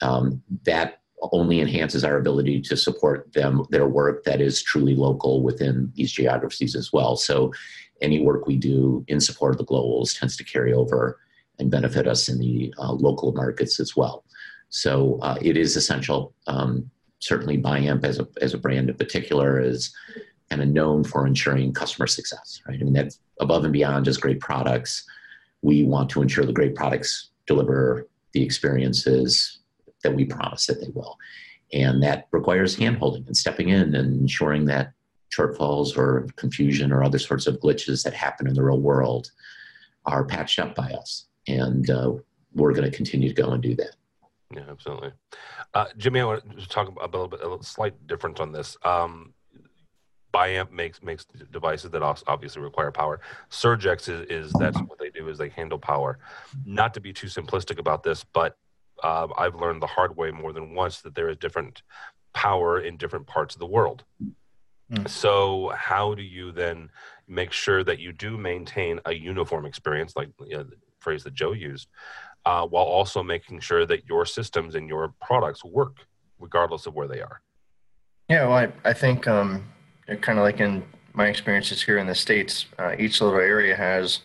Um, 0.00 0.42
that 0.64 1.00
only 1.30 1.60
enhances 1.60 2.02
our 2.02 2.16
ability 2.16 2.60
to 2.60 2.76
support 2.76 3.32
them 3.32 3.64
their 3.70 3.86
work 3.86 4.24
that 4.24 4.40
is 4.40 4.60
truly 4.60 4.96
local 4.96 5.42
within 5.42 5.92
these 5.94 6.10
geographies 6.10 6.74
as 6.74 6.92
well. 6.92 7.14
So 7.14 7.52
any 8.00 8.20
work 8.20 8.46
we 8.46 8.56
do 8.56 9.04
in 9.06 9.20
support 9.20 9.52
of 9.52 9.58
the 9.58 9.64
globals 9.64 10.18
tends 10.18 10.36
to 10.38 10.44
carry 10.44 10.72
over 10.72 11.20
and 11.60 11.70
benefit 11.70 12.08
us 12.08 12.28
in 12.28 12.38
the 12.38 12.74
uh, 12.78 12.92
local 12.92 13.32
markets 13.32 13.78
as 13.78 13.94
well. 13.96 14.24
So 14.70 15.18
uh, 15.22 15.38
it 15.40 15.56
is 15.56 15.76
essential. 15.76 16.34
Um, 16.48 16.90
certainly, 17.20 17.58
Biamp 17.58 18.04
as 18.04 18.18
a 18.18 18.26
as 18.40 18.54
a 18.54 18.58
brand 18.58 18.90
in 18.90 18.96
particular 18.96 19.60
is 19.60 19.94
kind 20.52 20.62
of 20.62 20.68
known 20.68 21.02
for 21.02 21.26
ensuring 21.26 21.72
customer 21.72 22.06
success, 22.06 22.60
right? 22.68 22.78
I 22.78 22.84
mean, 22.84 22.92
that's 22.92 23.18
above 23.40 23.64
and 23.64 23.72
beyond 23.72 24.04
just 24.04 24.20
great 24.20 24.38
products. 24.38 25.02
We 25.62 25.82
want 25.84 26.10
to 26.10 26.20
ensure 26.20 26.44
the 26.44 26.52
great 26.52 26.74
products 26.74 27.30
deliver 27.46 28.06
the 28.34 28.42
experiences 28.42 29.60
that 30.02 30.14
we 30.14 30.26
promise 30.26 30.66
that 30.66 30.82
they 30.82 30.90
will. 30.92 31.16
And 31.72 32.02
that 32.02 32.28
requires 32.32 32.76
handholding 32.76 33.26
and 33.26 33.34
stepping 33.34 33.70
in 33.70 33.94
and 33.94 34.20
ensuring 34.20 34.66
that 34.66 34.92
shortfalls 35.34 35.96
or 35.96 36.26
confusion 36.36 36.92
or 36.92 37.02
other 37.02 37.18
sorts 37.18 37.46
of 37.46 37.58
glitches 37.60 38.04
that 38.04 38.12
happen 38.12 38.46
in 38.46 38.52
the 38.52 38.62
real 38.62 38.78
world 38.78 39.30
are 40.04 40.22
patched 40.22 40.58
up 40.58 40.74
by 40.74 40.90
us. 40.90 41.28
And 41.48 41.88
uh, 41.88 42.12
we're 42.54 42.74
going 42.74 42.90
to 42.90 42.94
continue 42.94 43.30
to 43.32 43.42
go 43.42 43.52
and 43.52 43.62
do 43.62 43.74
that. 43.76 43.96
Yeah, 44.54 44.64
absolutely. 44.68 45.12
Uh, 45.72 45.86
Jimmy, 45.96 46.20
I 46.20 46.24
want 46.24 46.58
to 46.60 46.68
talk 46.68 46.88
about 46.88 47.08
a 47.14 47.18
little 47.18 47.28
bit, 47.28 47.40
a 47.40 47.64
slight 47.64 48.06
difference 48.06 48.38
on 48.38 48.52
this. 48.52 48.76
Um, 48.84 49.32
Biamp 50.32 50.70
makes 50.70 51.02
makes 51.02 51.26
devices 51.50 51.90
that 51.90 52.02
obviously 52.02 52.62
require 52.62 52.90
power. 52.90 53.20
Surgex 53.50 54.08
is, 54.08 54.26
is 54.30 54.52
that's 54.58 54.78
what 54.78 54.98
they 54.98 55.10
do 55.10 55.28
is 55.28 55.38
they 55.38 55.50
handle 55.50 55.78
power. 55.78 56.18
Not 56.64 56.94
to 56.94 57.00
be 57.00 57.12
too 57.12 57.26
simplistic 57.26 57.78
about 57.78 58.02
this, 58.02 58.24
but 58.24 58.56
uh, 59.02 59.28
I've 59.36 59.54
learned 59.54 59.82
the 59.82 59.86
hard 59.86 60.16
way 60.16 60.30
more 60.30 60.52
than 60.52 60.74
once 60.74 61.00
that 61.02 61.14
there 61.14 61.28
is 61.28 61.36
different 61.36 61.82
power 62.32 62.80
in 62.80 62.96
different 62.96 63.26
parts 63.26 63.54
of 63.54 63.58
the 63.58 63.66
world. 63.66 64.04
Mm. 64.90 65.08
So 65.08 65.72
how 65.76 66.14
do 66.14 66.22
you 66.22 66.52
then 66.52 66.90
make 67.28 67.52
sure 67.52 67.84
that 67.84 67.98
you 67.98 68.12
do 68.12 68.36
maintain 68.36 69.00
a 69.06 69.12
uniform 69.12 69.64
experience, 69.66 70.16
like 70.16 70.28
you 70.46 70.56
know, 70.56 70.62
the 70.64 70.76
phrase 71.00 71.24
that 71.24 71.34
Joe 71.34 71.52
used, 71.52 71.88
uh, 72.46 72.66
while 72.66 72.84
also 72.84 73.22
making 73.22 73.60
sure 73.60 73.86
that 73.86 74.06
your 74.06 74.26
systems 74.26 74.74
and 74.74 74.88
your 74.88 75.14
products 75.20 75.64
work 75.64 76.06
regardless 76.38 76.86
of 76.86 76.94
where 76.94 77.08
they 77.08 77.20
are? 77.20 77.40
Yeah, 78.28 78.46
well, 78.46 78.56
I, 78.56 78.88
I 78.88 78.92
think 78.92 79.28
um, 79.28 79.68
kind 80.20 80.38
of 80.38 80.44
like 80.44 80.60
in 80.60 80.82
my 81.14 81.28
experiences 81.28 81.82
here 81.82 81.98
in 81.98 82.06
the 82.06 82.14
States, 82.14 82.66
uh, 82.78 82.94
each 82.98 83.20
little 83.20 83.38
area 83.38 83.76
has 83.76 84.20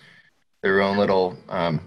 their 0.62 0.81
own 0.81 0.98
little 0.98 1.38
um, 1.50 1.81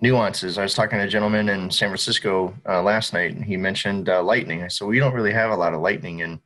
nuances. 0.00 0.58
I 0.58 0.62
was 0.62 0.74
talking 0.74 0.98
to 0.98 1.04
a 1.04 1.08
gentleman 1.08 1.48
in 1.48 1.70
San 1.70 1.88
Francisco 1.88 2.54
uh, 2.68 2.82
last 2.82 3.12
night, 3.12 3.34
and 3.34 3.44
he 3.44 3.56
mentioned 3.56 4.08
uh, 4.08 4.22
lightning. 4.22 4.62
I 4.62 4.68
said, 4.68 4.88
"We 4.88 4.98
don't 4.98 5.14
really 5.14 5.32
have 5.32 5.50
a 5.50 5.56
lot 5.56 5.74
of 5.74 5.80
lightning 5.80 6.20
in 6.20 6.40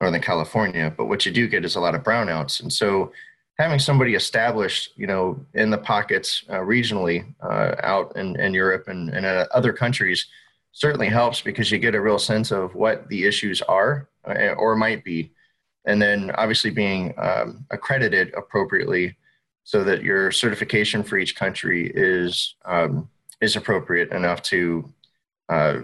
Northern 0.00 0.20
California, 0.20 0.92
but 0.96 1.06
what 1.06 1.24
you 1.24 1.32
do 1.32 1.48
get 1.48 1.64
is 1.64 1.76
a 1.76 1.80
lot 1.80 1.94
of 1.94 2.02
brownouts." 2.02 2.60
And 2.60 2.72
so, 2.72 3.12
having 3.58 3.78
somebody 3.78 4.14
established, 4.14 4.92
you 4.96 5.06
know, 5.06 5.44
in 5.54 5.70
the 5.70 5.78
pockets 5.78 6.44
uh, 6.48 6.58
regionally 6.58 7.24
uh, 7.42 7.74
out 7.82 8.16
in, 8.16 8.38
in 8.40 8.54
Europe 8.54 8.88
and, 8.88 9.10
and 9.10 9.26
other 9.26 9.72
countries 9.72 10.26
certainly 10.72 11.08
helps 11.08 11.40
because 11.40 11.70
you 11.70 11.78
get 11.78 11.94
a 11.94 12.00
real 12.00 12.18
sense 12.18 12.52
of 12.52 12.74
what 12.74 13.08
the 13.08 13.24
issues 13.24 13.62
are 13.62 14.08
uh, 14.28 14.52
or 14.52 14.76
might 14.76 15.02
be, 15.02 15.32
and 15.88 16.00
then 16.00 16.30
obviously 16.32 16.70
being 16.70 17.14
um, 17.16 17.64
accredited 17.70 18.32
appropriately 18.34 19.16
so 19.64 19.82
that 19.82 20.02
your 20.02 20.30
certification 20.30 21.02
for 21.02 21.16
each 21.16 21.34
country 21.34 21.90
is 21.94 22.54
um, 22.66 23.08
is 23.40 23.56
appropriate 23.56 24.10
enough 24.12 24.42
to 24.42 24.84
uh, 25.48 25.80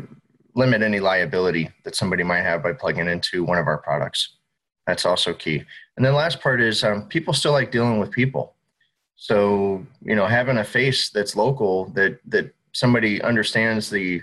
limit 0.55 0.83
any 0.83 1.01
liability 1.01 1.71
that 1.85 1.97
somebody 1.97 2.23
might 2.23 2.43
have 2.43 2.63
by 2.63 2.73
plugging 2.73 3.09
into 3.09 3.45
one 3.45 3.59
of 3.59 3.67
our 3.67 3.79
products. 3.79 4.37
That's 4.87 5.07
also 5.07 5.33
key. 5.33 5.65
And 5.97 6.05
then 6.05 6.15
last 6.15 6.41
part 6.41 6.61
is 6.61 6.85
um, 6.85 7.09
people 7.09 7.33
still 7.33 7.53
like 7.53 7.73
dealing 7.73 7.99
with 7.99 8.11
people. 8.11 8.55
So 9.17 9.87
you 10.03 10.15
know, 10.15 10.27
having 10.27 10.59
a 10.59 10.65
face 10.65 11.09
that's 11.09 11.35
local 11.35 11.87
that 11.91 12.19
that 12.27 12.53
somebody 12.73 13.23
understands 13.23 13.89
the 13.89 14.21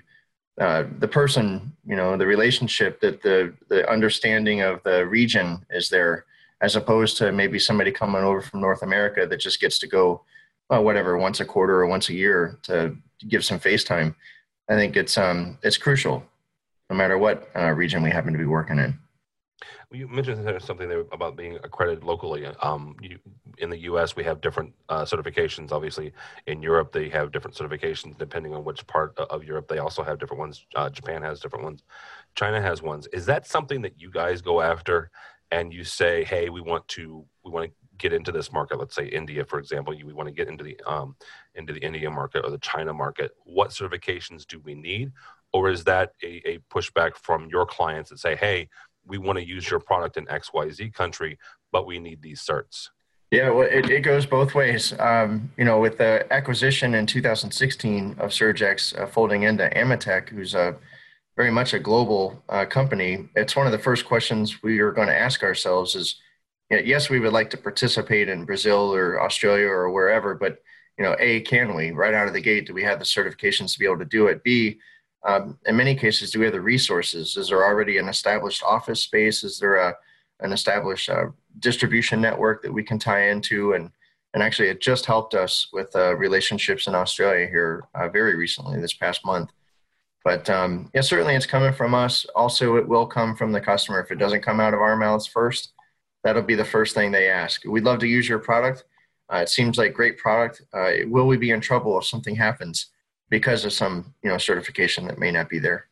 uh, 0.61 0.85
the 0.99 1.07
person, 1.07 1.75
you 1.85 1.95
know, 1.95 2.15
the 2.15 2.25
relationship 2.25 3.01
that 3.01 3.23
the 3.23 3.51
the 3.67 3.89
understanding 3.89 4.61
of 4.61 4.81
the 4.83 5.05
region 5.07 5.65
is 5.71 5.89
there 5.89 6.25
as 6.61 6.75
opposed 6.75 7.17
to 7.17 7.31
maybe 7.31 7.57
somebody 7.57 7.91
coming 7.91 8.21
over 8.21 8.41
from 8.41 8.61
North 8.61 8.83
America 8.83 9.25
that 9.25 9.39
just 9.39 9.59
gets 9.59 9.79
to 9.79 9.87
go, 9.87 10.21
well, 10.69 10.83
whatever, 10.83 11.17
once 11.17 11.39
a 11.39 11.45
quarter 11.45 11.81
or 11.81 11.87
once 11.87 12.09
a 12.09 12.13
year 12.13 12.59
to 12.61 12.95
give 13.27 13.43
some 13.43 13.59
FaceTime. 13.59 14.13
I 14.69 14.75
think 14.75 14.95
it's 14.95 15.17
um 15.17 15.57
it's 15.63 15.77
crucial, 15.77 16.23
no 16.91 16.95
matter 16.95 17.17
what 17.17 17.49
uh, 17.55 17.71
region 17.71 18.03
we 18.03 18.11
happen 18.11 18.31
to 18.31 18.39
be 18.39 18.45
working 18.45 18.77
in. 18.77 18.97
You 19.91 20.07
mentioned 20.07 20.61
something 20.61 20.87
there 20.89 21.05
about 21.11 21.35
being 21.35 21.55
accredited 21.63 22.03
locally. 22.03 22.45
Um, 22.61 22.95
you, 23.01 23.19
in 23.57 23.69
the 23.69 23.77
U.S., 23.79 24.15
we 24.15 24.23
have 24.23 24.41
different 24.41 24.73
uh, 24.89 25.03
certifications. 25.03 25.71
Obviously, 25.71 26.13
in 26.47 26.61
Europe, 26.61 26.91
they 26.91 27.09
have 27.09 27.31
different 27.31 27.55
certifications 27.55 28.17
depending 28.17 28.53
on 28.53 28.63
which 28.63 28.85
part 28.87 29.17
of 29.17 29.43
Europe. 29.43 29.67
They 29.67 29.79
also 29.79 30.03
have 30.03 30.19
different 30.19 30.39
ones. 30.39 30.65
Uh, 30.75 30.89
Japan 30.89 31.21
has 31.21 31.39
different 31.39 31.65
ones. 31.65 31.83
China 32.35 32.61
has 32.61 32.81
ones. 32.81 33.07
Is 33.13 33.25
that 33.25 33.45
something 33.45 33.81
that 33.81 33.99
you 33.99 34.09
guys 34.09 34.41
go 34.41 34.61
after 34.61 35.11
and 35.51 35.73
you 35.73 35.83
say, 35.83 36.23
hey, 36.23 36.49
we 36.49 36.61
want 36.61 36.87
to 36.89 37.25
we 37.43 37.51
want 37.51 37.69
to 37.69 37.71
get 37.97 38.13
into 38.13 38.31
this 38.31 38.51
market. 38.51 38.79
Let's 38.79 38.95
say 38.95 39.05
India, 39.05 39.45
for 39.45 39.59
example, 39.59 39.93
you, 39.93 40.05
we 40.07 40.13
want 40.13 40.27
to 40.27 40.33
get 40.33 40.47
into 40.47 40.63
the 40.63 40.79
um, 40.87 41.15
into 41.55 41.73
the 41.73 41.79
India 41.79 42.09
market 42.09 42.43
or 42.43 42.49
the 42.49 42.57
China 42.57 42.93
market. 42.93 43.31
What 43.43 43.69
certifications 43.69 44.47
do 44.47 44.59
we 44.59 44.75
need, 44.75 45.11
or 45.53 45.69
is 45.69 45.83
that 45.83 46.13
a, 46.23 46.41
a 46.49 46.59
pushback 46.73 47.15
from 47.15 47.49
your 47.49 47.65
clients 47.65 48.09
that 48.09 48.19
say, 48.19 48.35
hey, 48.35 48.69
we 49.05 49.17
want 49.17 49.39
to 49.39 49.45
use 49.45 49.69
your 49.69 49.79
product 49.79 50.17
in 50.17 50.29
X 50.29 50.51
Y 50.53 50.69
Z 50.69 50.89
country, 50.91 51.37
but 51.71 51.85
we 51.85 51.99
need 51.99 52.21
these 52.21 52.41
certs? 52.41 52.89
Yeah, 53.31 53.49
well, 53.49 53.67
it, 53.69 53.89
it 53.89 54.01
goes 54.01 54.25
both 54.25 54.53
ways. 54.53 54.93
Um, 54.99 55.51
you 55.57 55.63
know, 55.63 55.79
with 55.79 55.97
the 55.97 56.27
acquisition 56.33 56.93
in 56.93 57.05
2016 57.05 58.17
of 58.19 58.31
Surgex 58.31 58.99
uh, 58.99 59.07
folding 59.07 59.43
into 59.43 59.69
AMETEK, 59.69 60.29
who's 60.29 60.53
a 60.53 60.75
very 61.37 61.49
much 61.49 61.73
a 61.73 61.79
global 61.79 62.43
uh, 62.49 62.65
company, 62.65 63.29
it's 63.35 63.55
one 63.55 63.65
of 63.65 63.71
the 63.71 63.79
first 63.79 64.05
questions 64.05 64.61
we 64.61 64.79
are 64.79 64.91
going 64.91 65.07
to 65.07 65.17
ask 65.17 65.43
ourselves 65.43 65.95
is, 65.95 66.15
yes, 66.69 67.09
we 67.09 67.21
would 67.21 67.31
like 67.31 67.49
to 67.51 67.57
participate 67.57 68.27
in 68.27 68.43
Brazil 68.43 68.93
or 68.93 69.21
Australia 69.21 69.67
or 69.67 69.89
wherever, 69.91 70.35
but 70.35 70.61
you 70.97 71.05
know, 71.05 71.15
A, 71.19 71.39
can 71.41 71.73
we 71.73 71.91
right 71.91 72.13
out 72.13 72.27
of 72.27 72.33
the 72.33 72.41
gate? 72.41 72.67
Do 72.67 72.73
we 72.73 72.83
have 72.83 72.99
the 72.99 73.05
certifications 73.05 73.71
to 73.73 73.79
be 73.79 73.85
able 73.85 73.99
to 73.99 74.05
do 74.05 74.27
it? 74.27 74.43
B, 74.43 74.77
um, 75.23 75.57
in 75.65 75.75
many 75.75 75.95
cases, 75.95 76.31
do 76.31 76.39
we 76.39 76.45
have 76.45 76.53
the 76.53 76.61
resources? 76.61 77.37
Is 77.37 77.49
there 77.49 77.63
already 77.63 77.97
an 77.97 78.09
established 78.09 78.63
office 78.63 79.03
space? 79.03 79.43
Is 79.43 79.59
there 79.59 79.75
a, 79.75 79.95
an 80.39 80.51
established 80.51 81.09
uh, 81.09 81.25
distribution 81.59 82.19
network 82.19 82.63
that 82.63 82.73
we 82.73 82.83
can 82.83 82.97
tie 82.97 83.29
into? 83.29 83.73
And, 83.73 83.91
and 84.33 84.41
actually, 84.41 84.69
it 84.69 84.81
just 84.81 85.05
helped 85.05 85.35
us 85.35 85.67
with 85.71 85.95
uh, 85.95 86.15
relationships 86.15 86.87
in 86.87 86.95
Australia 86.95 87.45
here 87.47 87.83
uh, 87.93 88.09
very 88.09 88.35
recently, 88.35 88.79
this 88.81 88.93
past 88.93 89.23
month. 89.25 89.51
But 90.23 90.49
um, 90.49 90.89
yeah, 90.93 91.01
certainly 91.01 91.35
it's 91.35 91.45
coming 91.45 91.73
from 91.73 91.93
us. 91.93 92.25
Also, 92.35 92.77
it 92.77 92.87
will 92.87 93.05
come 93.05 93.35
from 93.35 93.51
the 93.51 93.61
customer. 93.61 93.99
If 93.99 94.11
it 94.11 94.19
doesn't 94.19 94.43
come 94.43 94.59
out 94.59 94.73
of 94.73 94.81
our 94.81 94.95
mouths 94.95 95.27
first, 95.27 95.73
that'll 96.23 96.43
be 96.43 96.55
the 96.55 96.65
first 96.65 96.95
thing 96.95 97.11
they 97.11 97.29
ask. 97.29 97.63
We'd 97.65 97.83
love 97.83 97.99
to 97.99 98.07
use 98.07 98.27
your 98.29 98.39
product. 98.39 98.85
Uh, 99.31 99.37
it 99.37 99.49
seems 99.49 99.77
like 99.77 99.93
great 99.93 100.17
product. 100.17 100.61
Uh, 100.73 100.91
will 101.07 101.25
we 101.25 101.37
be 101.37 101.51
in 101.51 101.61
trouble 101.61 101.97
if 101.97 102.05
something 102.05 102.35
happens 102.35 102.87
because 103.31 103.65
of 103.65 103.73
some 103.73 104.13
you 104.21 104.29
know 104.29 104.37
certification 104.37 105.07
that 105.07 105.17
may 105.17 105.31
not 105.31 105.49
be 105.49 105.57
there? 105.57 105.87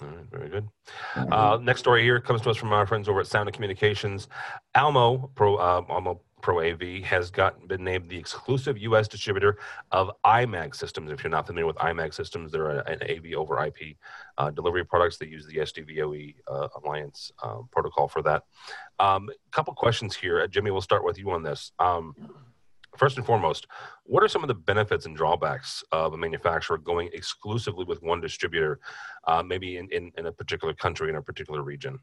All 0.00 0.08
right, 0.08 0.24
very 0.30 0.48
good. 0.48 0.68
Uh, 1.14 1.58
next 1.60 1.80
story 1.80 2.02
here 2.02 2.18
comes 2.18 2.40
to 2.42 2.50
us 2.50 2.56
from 2.56 2.72
our 2.72 2.86
friends 2.86 3.08
over 3.08 3.20
at 3.20 3.26
Sound 3.26 3.48
of 3.48 3.54
Communications. 3.54 4.28
Almo 4.74 5.30
Pro 5.34 5.56
uh, 5.56 5.82
Almo 5.90 6.22
Pro 6.40 6.60
AV 6.60 7.04
has 7.04 7.30
gotten 7.30 7.66
been 7.66 7.84
named 7.84 8.08
the 8.08 8.16
exclusive 8.16 8.78
U.S. 8.78 9.06
distributor 9.06 9.58
of 9.92 10.10
iMag 10.24 10.74
systems. 10.74 11.10
If 11.10 11.22
you're 11.22 11.30
not 11.30 11.46
familiar 11.46 11.66
with 11.66 11.76
iMag 11.76 12.14
systems, 12.14 12.50
they're 12.50 12.80
an 12.80 12.98
AV 13.02 13.34
over 13.36 13.64
IP 13.64 13.96
uh, 14.38 14.50
delivery 14.50 14.84
products 14.84 15.18
that 15.18 15.28
use 15.28 15.46
the 15.46 15.58
SDVoE 15.58 16.36
uh, 16.48 16.68
Alliance 16.82 17.30
uh, 17.42 17.58
protocol 17.70 18.08
for 18.08 18.22
that. 18.22 18.42
A 18.98 19.04
um, 19.04 19.28
couple 19.52 19.72
questions 19.74 20.16
here, 20.16 20.40
uh, 20.40 20.46
Jimmy. 20.48 20.70
We'll 20.70 20.80
start 20.80 21.04
with 21.04 21.18
you 21.18 21.30
on 21.30 21.42
this. 21.42 21.70
Um, 21.78 22.14
first 22.96 23.16
and 23.16 23.26
foremost, 23.26 23.66
what 24.04 24.22
are 24.22 24.28
some 24.28 24.42
of 24.42 24.48
the 24.48 24.54
benefits 24.54 25.06
and 25.06 25.16
drawbacks 25.16 25.82
of 25.92 26.12
a 26.12 26.16
manufacturer 26.16 26.78
going 26.78 27.08
exclusively 27.12 27.84
with 27.84 28.02
one 28.02 28.20
distributor, 28.20 28.80
uh, 29.26 29.42
maybe 29.42 29.78
in, 29.78 29.88
in, 29.90 30.12
in, 30.18 30.26
a 30.26 30.32
particular 30.32 30.74
country 30.74 31.08
in 31.08 31.16
a 31.16 31.22
particular 31.22 31.62
region? 31.62 31.98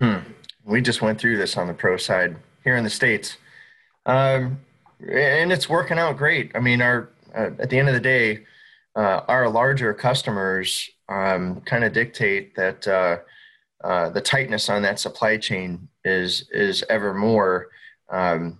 Hmm. 0.00 0.18
We 0.64 0.80
just 0.80 1.02
went 1.02 1.20
through 1.20 1.38
this 1.38 1.56
on 1.56 1.66
the 1.66 1.74
pro 1.74 1.96
side 1.96 2.36
here 2.64 2.76
in 2.76 2.84
the 2.84 2.90
states, 2.90 3.36
um, 4.06 4.60
and 5.08 5.52
it's 5.52 5.68
working 5.68 5.98
out 5.98 6.16
great. 6.16 6.52
I 6.54 6.60
mean, 6.60 6.80
our 6.80 7.10
uh, 7.34 7.50
at 7.58 7.70
the 7.70 7.78
end 7.78 7.88
of 7.88 7.94
the 7.94 8.00
day, 8.00 8.44
uh, 8.94 9.22
our 9.28 9.48
larger 9.48 9.94
customers 9.94 10.88
um, 11.08 11.60
kind 11.62 11.84
of 11.84 11.92
dictate 11.92 12.54
that 12.56 12.86
uh, 12.86 13.18
uh, 13.84 14.10
the 14.10 14.20
tightness 14.20 14.68
on 14.68 14.82
that 14.82 15.00
supply 15.00 15.36
chain 15.36 15.88
is 16.04 16.48
is 16.52 16.84
ever 16.88 17.14
more 17.14 17.68
um, 18.10 18.58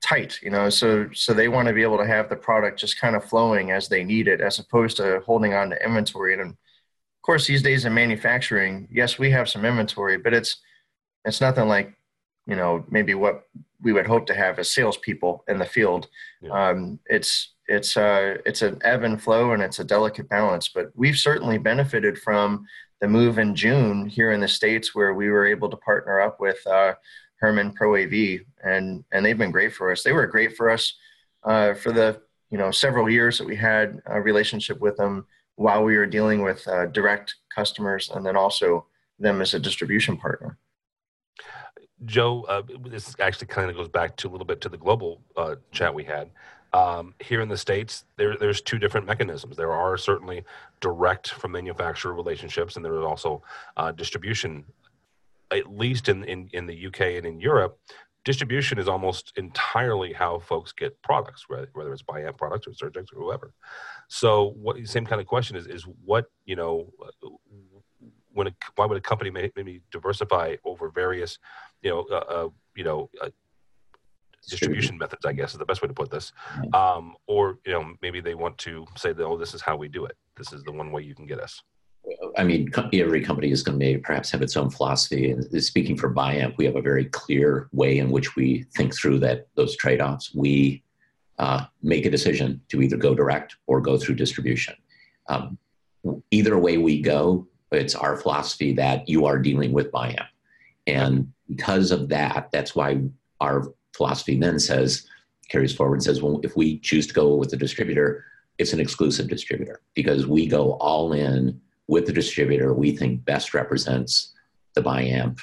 tight. 0.00 0.38
You 0.42 0.50
know, 0.50 0.70
so 0.70 1.08
so 1.12 1.32
they 1.32 1.48
want 1.48 1.68
to 1.68 1.74
be 1.74 1.82
able 1.82 1.98
to 1.98 2.06
have 2.06 2.28
the 2.28 2.36
product 2.36 2.78
just 2.78 3.00
kind 3.00 3.16
of 3.16 3.24
flowing 3.24 3.70
as 3.70 3.88
they 3.88 4.04
need 4.04 4.28
it, 4.28 4.40
as 4.40 4.58
opposed 4.58 4.96
to 4.98 5.20
holding 5.26 5.54
on 5.54 5.70
to 5.70 5.84
inventory. 5.84 6.34
And 6.34 6.42
of 6.42 6.56
course, 7.22 7.46
these 7.46 7.62
days 7.62 7.84
in 7.84 7.94
manufacturing, 7.94 8.88
yes, 8.90 9.18
we 9.18 9.30
have 9.30 9.48
some 9.48 9.64
inventory, 9.64 10.18
but 10.18 10.34
it's 10.34 10.56
it's 11.24 11.40
nothing 11.40 11.68
like 11.68 11.94
you 12.46 12.56
know 12.56 12.84
maybe 12.90 13.14
what 13.14 13.46
we 13.82 13.92
would 13.92 14.06
hope 14.06 14.26
to 14.26 14.34
have 14.34 14.58
as 14.58 14.70
salespeople 14.70 15.44
in 15.48 15.58
the 15.58 15.64
field. 15.64 16.08
Yeah. 16.42 16.68
Um, 16.70 16.98
it's 17.06 17.54
it's 17.66 17.96
uh, 17.96 18.38
it's 18.44 18.62
an 18.62 18.78
ebb 18.82 19.04
and 19.04 19.22
flow 19.22 19.52
and 19.52 19.62
it's 19.62 19.78
a 19.78 19.84
delicate 19.84 20.28
balance. 20.28 20.68
But 20.68 20.90
we've 20.94 21.16
certainly 21.16 21.58
benefited 21.58 22.18
from 22.18 22.66
the 23.00 23.08
move 23.08 23.38
in 23.38 23.54
June 23.54 24.06
here 24.06 24.32
in 24.32 24.40
the 24.40 24.48
states 24.48 24.94
where 24.94 25.14
we 25.14 25.30
were 25.30 25.46
able 25.46 25.70
to 25.70 25.76
partner 25.76 26.20
up 26.20 26.38
with 26.40 26.64
uh, 26.66 26.94
Herman 27.40 27.72
Pro 27.72 27.96
AV, 27.96 28.40
and 28.64 29.04
and 29.12 29.24
they've 29.24 29.38
been 29.38 29.50
great 29.50 29.74
for 29.74 29.90
us. 29.90 30.02
They 30.02 30.12
were 30.12 30.26
great 30.26 30.56
for 30.56 30.70
us 30.70 30.94
uh, 31.44 31.74
for 31.74 31.92
the 31.92 32.20
you 32.50 32.58
know 32.58 32.70
several 32.70 33.08
years 33.08 33.38
that 33.38 33.46
we 33.46 33.56
had 33.56 34.00
a 34.06 34.20
relationship 34.20 34.80
with 34.80 34.96
them 34.96 35.26
while 35.56 35.84
we 35.84 35.96
were 35.96 36.06
dealing 36.06 36.42
with 36.42 36.66
uh, 36.68 36.86
direct 36.86 37.34
customers, 37.54 38.10
and 38.14 38.24
then 38.24 38.36
also 38.36 38.86
them 39.18 39.40
as 39.42 39.52
a 39.52 39.60
distribution 39.60 40.16
partner 40.16 40.58
Joe, 42.04 42.44
uh, 42.48 42.62
this 42.86 43.14
actually 43.20 43.48
kind 43.48 43.70
of 43.70 43.76
goes 43.76 43.88
back 43.88 44.16
to 44.16 44.28
a 44.28 44.30
little 44.30 44.46
bit 44.46 44.60
to 44.62 44.68
the 44.68 44.78
global 44.78 45.20
uh, 45.36 45.56
chat 45.70 45.94
we 45.94 46.04
had. 46.04 46.30
Um, 46.72 47.14
here 47.20 47.40
in 47.40 47.48
the 47.48 47.56
states, 47.56 48.04
there, 48.16 48.36
there's 48.36 48.60
two 48.60 48.78
different 48.78 49.06
mechanisms. 49.06 49.56
There 49.56 49.72
are 49.72 49.96
certainly 49.96 50.44
direct 50.80 51.30
from 51.30 51.52
manufacturer 51.52 52.14
relationships, 52.14 52.76
and 52.76 52.84
there 52.84 52.96
is 52.96 53.04
also 53.04 53.42
uh, 53.76 53.92
distribution. 53.92 54.64
At 55.52 55.72
least 55.72 56.08
in, 56.08 56.24
in 56.24 56.48
in 56.52 56.66
the 56.66 56.86
UK 56.86 57.00
and 57.18 57.26
in 57.26 57.40
Europe, 57.40 57.78
distribution 58.24 58.78
is 58.78 58.88
almost 58.88 59.32
entirely 59.36 60.12
how 60.12 60.38
folks 60.38 60.72
get 60.72 61.00
products, 61.02 61.46
whether 61.48 61.92
it's 61.92 62.02
buy 62.02 62.22
products 62.32 62.66
or 62.66 62.70
Surgex 62.72 63.12
or 63.14 63.20
whoever. 63.22 63.52
So, 64.08 64.54
what 64.56 64.76
same 64.86 65.06
kind 65.06 65.20
of 65.20 65.26
question 65.26 65.56
is 65.56 65.66
is 65.66 65.84
what 66.04 66.26
you 66.44 66.56
know 66.56 66.92
when 68.32 68.48
a, 68.48 68.54
why 68.76 68.86
would 68.86 68.98
a 68.98 69.00
company 69.00 69.30
maybe 69.30 69.82
diversify 69.90 70.56
over 70.64 70.90
various 70.90 71.38
you 71.82 71.90
know 71.90 72.06
uh, 72.10 72.24
uh, 72.28 72.48
you 72.76 72.84
know 72.84 73.10
uh, 73.22 73.30
distribution 74.48 74.96
methods 74.96 75.26
i 75.26 75.32
guess 75.32 75.52
is 75.52 75.58
the 75.58 75.66
best 75.66 75.82
way 75.82 75.88
to 75.88 75.94
put 75.94 76.10
this. 76.10 76.32
Um, 76.72 77.14
or 77.26 77.58
you 77.66 77.72
know 77.72 77.94
maybe 78.02 78.20
they 78.20 78.34
want 78.34 78.58
to 78.58 78.86
say 78.96 79.12
that 79.12 79.24
oh 79.24 79.36
this 79.36 79.54
is 79.54 79.62
how 79.62 79.76
we 79.76 79.88
do 79.88 80.04
it. 80.04 80.16
This 80.36 80.52
is 80.52 80.62
the 80.62 80.72
one 80.72 80.92
way 80.92 81.02
you 81.02 81.14
can 81.14 81.26
get 81.26 81.40
us 81.40 81.62
I 82.36 82.44
mean, 82.44 82.70
every 82.92 83.22
company 83.22 83.50
is 83.50 83.62
going 83.62 83.78
to 83.80 83.98
perhaps 83.98 84.30
have 84.30 84.42
its 84.42 84.56
own 84.56 84.70
philosophy. 84.70 85.30
And 85.30 85.62
speaking 85.62 85.96
for 85.96 86.12
Biamp, 86.12 86.56
we 86.56 86.64
have 86.64 86.76
a 86.76 86.82
very 86.82 87.06
clear 87.06 87.68
way 87.72 87.98
in 87.98 88.10
which 88.10 88.36
we 88.36 88.64
think 88.76 88.94
through 88.94 89.18
that 89.20 89.48
those 89.56 89.76
trade-offs. 89.76 90.34
We 90.34 90.82
uh, 91.38 91.64
make 91.82 92.06
a 92.06 92.10
decision 92.10 92.60
to 92.68 92.82
either 92.82 92.96
go 92.96 93.14
direct 93.14 93.56
or 93.66 93.80
go 93.80 93.98
through 93.98 94.14
distribution. 94.16 94.74
Um, 95.28 95.58
either 96.30 96.58
way 96.58 96.78
we 96.78 97.00
go, 97.00 97.46
it's 97.72 97.94
our 97.94 98.16
philosophy 98.16 98.72
that 98.74 99.08
you 99.08 99.26
are 99.26 99.38
dealing 99.38 99.72
with 99.72 99.92
Biamp. 99.92 100.26
And 100.86 101.32
because 101.48 101.90
of 101.90 102.08
that, 102.08 102.50
that's 102.52 102.74
why 102.74 103.02
our 103.40 103.72
philosophy 103.94 104.38
then 104.38 104.58
says, 104.58 105.06
carries 105.48 105.74
forward 105.74 105.96
and 105.96 106.04
says, 106.04 106.22
well, 106.22 106.40
if 106.42 106.56
we 106.56 106.78
choose 106.78 107.06
to 107.08 107.14
go 107.14 107.34
with 107.34 107.50
the 107.50 107.56
distributor, 107.56 108.24
it's 108.58 108.72
an 108.72 108.80
exclusive 108.80 109.28
distributor 109.28 109.80
because 109.94 110.26
we 110.26 110.46
go 110.46 110.72
all 110.74 111.12
in 111.12 111.60
with 111.90 112.06
the 112.06 112.12
distributor 112.12 112.72
we 112.72 112.96
think 112.96 113.24
best 113.24 113.52
represents 113.52 114.32
the 114.74 114.80
Biamp 114.80 115.40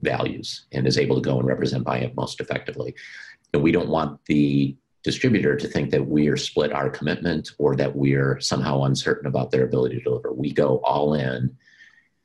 values 0.00 0.66
and 0.70 0.86
is 0.86 0.96
able 0.96 1.16
to 1.16 1.28
go 1.28 1.40
and 1.40 1.48
represent 1.48 1.84
Biamp 1.84 2.14
most 2.14 2.40
effectively. 2.40 2.94
And 3.52 3.64
we 3.64 3.72
don't 3.72 3.88
want 3.88 4.24
the 4.26 4.76
distributor 5.02 5.56
to 5.56 5.66
think 5.66 5.90
that 5.90 6.06
we 6.06 6.28
are 6.28 6.36
split 6.36 6.72
our 6.72 6.88
commitment 6.88 7.50
or 7.58 7.74
that 7.74 7.96
we're 7.96 8.38
somehow 8.38 8.84
uncertain 8.84 9.26
about 9.26 9.50
their 9.50 9.64
ability 9.64 9.96
to 9.96 10.04
deliver. 10.04 10.32
We 10.32 10.52
go 10.52 10.80
all 10.84 11.14
in 11.14 11.56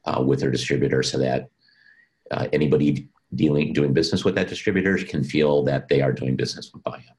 uh, 0.05 0.24
with 0.24 0.39
their 0.39 0.51
distributor 0.51 1.01
so 1.01 1.17
that 1.17 1.50
uh, 2.29 2.48
anybody 2.53 3.10
dealing 3.33 3.74
doing 3.74 3.91
business 3.91 4.24
with 4.24 4.36
that 4.36 4.50
distributor 4.50 5.00
can 5.00 5.24
feel 5.24 5.63
that 5.63 5.88
they 5.88 6.01
are 6.01 6.13
doing 6.13 6.36
business 6.36 6.71
with 6.71 6.83
Biamp. 6.83 7.17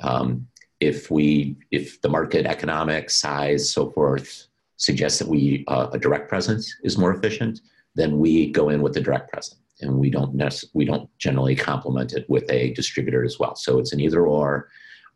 Um, 0.00 0.48
if 0.80 1.12
we 1.12 1.56
if 1.70 2.00
the 2.00 2.08
market 2.08 2.44
economics 2.44 3.14
size 3.14 3.72
so 3.72 3.90
forth 3.90 4.47
suggests 4.78 5.18
that 5.18 5.28
we 5.28 5.64
uh, 5.68 5.88
a 5.92 5.98
direct 5.98 6.28
presence 6.28 6.74
is 6.82 6.98
more 6.98 7.14
efficient 7.14 7.60
then 7.94 8.18
we 8.18 8.50
go 8.52 8.68
in 8.68 8.80
with 8.80 8.92
the 8.92 9.00
direct 9.00 9.32
presence. 9.32 9.60
And 9.80 9.98
we 9.98 10.08
don't 10.08 10.34
nec- 10.34 10.70
we 10.72 10.84
don't 10.84 11.08
generally 11.18 11.56
complement 11.56 12.12
it 12.12 12.28
with 12.28 12.48
a 12.50 12.72
distributor 12.74 13.24
as 13.24 13.38
well. 13.38 13.54
So 13.56 13.78
it's 13.78 13.92
an 13.92 14.00
either 14.00 14.26
or 14.26 14.68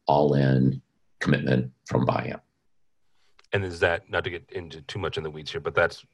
all 0.07 0.35
in 0.35 0.81
commitment 1.21 1.71
from 1.87 2.07
Biamp 2.07 2.41
and 3.53 3.65
is 3.65 3.81
that 3.81 4.09
not 4.11 4.25
to 4.25 4.31
get 4.31 4.49
into 4.53 4.81
too 4.83 4.99
much 4.99 5.17
in 5.17 5.23
the 5.23 5.31
weeds 5.31 5.51
here 5.51 5.61
but 5.61 5.75
that's 5.75 6.05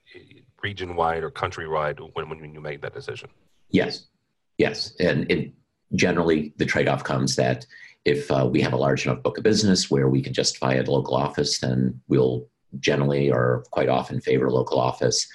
region 0.63 0.97
wide 0.97 1.23
or 1.23 1.31
country 1.31 1.69
wide 1.69 1.99
when, 2.15 2.29
when 2.29 2.53
you 2.53 2.61
make 2.61 2.83
that 2.83 2.95
decision? 2.95 3.29
Yes, 3.71 4.07
yes, 4.57 4.95
and 4.99 5.31
it, 5.31 5.53
generally 5.95 6.53
the 6.57 6.67
trade-off 6.67 7.05
comes 7.05 7.37
that 7.37 7.65
if 8.05 8.31
uh, 8.31 8.49
we 8.51 8.61
have 8.61 8.73
a 8.73 8.77
large 8.77 9.07
enough 9.07 9.23
book 9.23 9.39
of 9.39 9.45
business 9.45 9.91
where 9.91 10.09
we 10.09 10.21
can 10.21 10.33
justify 10.33 10.75
a 10.75 10.83
local 10.83 11.15
office, 11.15 11.61
then 11.61 12.01
we'll 12.09 12.47
generally 12.81 13.31
or 13.31 13.65
quite 13.71 13.89
often 13.89 14.21
favor 14.21 14.51
local 14.51 14.79
office. 14.79 15.27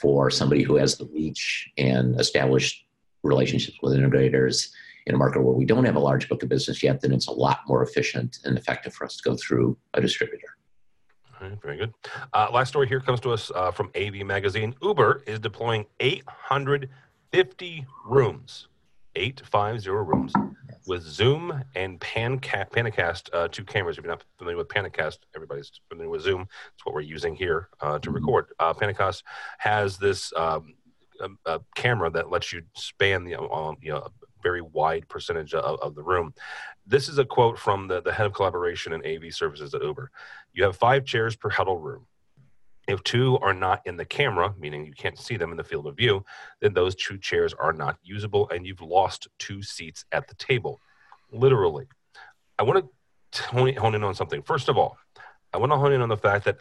For 0.00 0.30
somebody 0.30 0.64
who 0.64 0.76
has 0.76 0.96
the 0.96 1.06
reach 1.06 1.70
and 1.78 2.18
established 2.18 2.86
relationships 3.22 3.78
with 3.82 3.92
integrators 3.92 4.68
in 5.06 5.14
a 5.14 5.18
market 5.18 5.42
where 5.42 5.54
we 5.54 5.64
don't 5.64 5.84
have 5.84 5.96
a 5.96 6.00
large 6.00 6.28
book 6.28 6.42
of 6.42 6.48
business 6.48 6.82
yet, 6.82 7.00
then 7.00 7.12
it's 7.12 7.28
a 7.28 7.32
lot 7.32 7.60
more 7.68 7.82
efficient 7.82 8.38
and 8.44 8.58
effective 8.58 8.92
for 8.94 9.04
us 9.04 9.16
to 9.16 9.22
go 9.22 9.36
through 9.36 9.76
a 9.94 10.00
distributor. 10.00 10.56
All 11.40 11.48
right, 11.48 11.62
very 11.62 11.76
good. 11.76 11.92
Uh, 12.32 12.48
last 12.52 12.70
story 12.70 12.88
here 12.88 13.00
comes 13.00 13.20
to 13.20 13.30
us 13.30 13.50
uh, 13.54 13.70
from 13.70 13.90
AV 13.96 14.26
Magazine. 14.26 14.74
Uber 14.82 15.22
is 15.26 15.38
deploying 15.38 15.86
850 16.00 17.86
rooms, 18.04 18.68
850 19.16 19.90
rooms 19.90 20.32
with 20.86 21.02
Zoom 21.02 21.62
and 21.74 22.00
Panca- 22.00 22.70
Panacast, 22.70 23.28
uh, 23.32 23.48
two 23.48 23.64
cameras. 23.64 23.98
If 23.98 24.04
you're 24.04 24.12
not 24.12 24.24
familiar 24.38 24.56
with 24.56 24.68
Panacast, 24.68 25.18
everybody's 25.34 25.70
familiar 25.88 26.10
with 26.10 26.22
Zoom. 26.22 26.42
It's 26.74 26.84
what 26.84 26.94
we're 26.94 27.02
using 27.02 27.34
here 27.34 27.68
uh, 27.80 27.98
to 27.98 28.08
mm-hmm. 28.08 28.16
record. 28.16 28.46
Uh, 28.58 28.74
Panacast 28.74 29.22
has 29.58 29.98
this 29.98 30.32
um, 30.36 30.74
a, 31.20 31.28
a 31.46 31.60
camera 31.74 32.10
that 32.10 32.30
lets 32.30 32.52
you 32.52 32.62
span 32.74 33.24
the 33.24 33.38
um, 33.38 33.76
you 33.80 33.90
know, 33.90 33.98
a 33.98 34.10
very 34.42 34.60
wide 34.60 35.08
percentage 35.08 35.54
of, 35.54 35.80
of, 35.80 35.94
the 35.94 36.02
room. 36.02 36.34
This 36.86 37.08
is 37.08 37.18
a 37.18 37.24
quote 37.24 37.58
from 37.58 37.86
the, 37.86 38.02
the 38.02 38.12
head 38.12 38.26
of 38.26 38.32
collaboration 38.32 38.92
and 38.92 39.06
AV 39.06 39.32
services 39.32 39.72
at 39.74 39.82
Uber. 39.82 40.10
You 40.52 40.64
have 40.64 40.76
five 40.76 41.04
chairs 41.04 41.36
per 41.36 41.48
huddle 41.48 41.78
room. 41.78 42.06
If 42.88 43.02
two 43.04 43.38
are 43.38 43.54
not 43.54 43.80
in 43.86 43.96
the 43.96 44.04
camera, 44.04 44.54
meaning 44.58 44.84
you 44.84 44.92
can't 44.92 45.18
see 45.18 45.36
them 45.36 45.50
in 45.50 45.56
the 45.56 45.64
field 45.64 45.86
of 45.86 45.96
view, 45.96 46.24
then 46.60 46.74
those 46.74 46.94
two 46.94 47.16
chairs 47.16 47.54
are 47.54 47.72
not 47.72 47.96
usable 48.02 48.48
and 48.50 48.66
you've 48.66 48.80
lost 48.80 49.28
two 49.38 49.62
seats 49.62 50.04
at 50.12 50.26
the 50.28 50.34
table. 50.34 50.80
Literally. 51.30 51.86
I 52.58 52.64
want 52.64 52.84
to 53.32 53.48
hone 53.50 53.94
in 53.94 54.02
on 54.02 54.14
something. 54.14 54.42
First 54.42 54.68
of 54.68 54.76
all, 54.76 54.98
I 55.54 55.58
want 55.58 55.70
to 55.72 55.76
hone 55.76 55.92
in 55.92 56.02
on 56.02 56.08
the 56.08 56.16
fact 56.16 56.44
that 56.46 56.58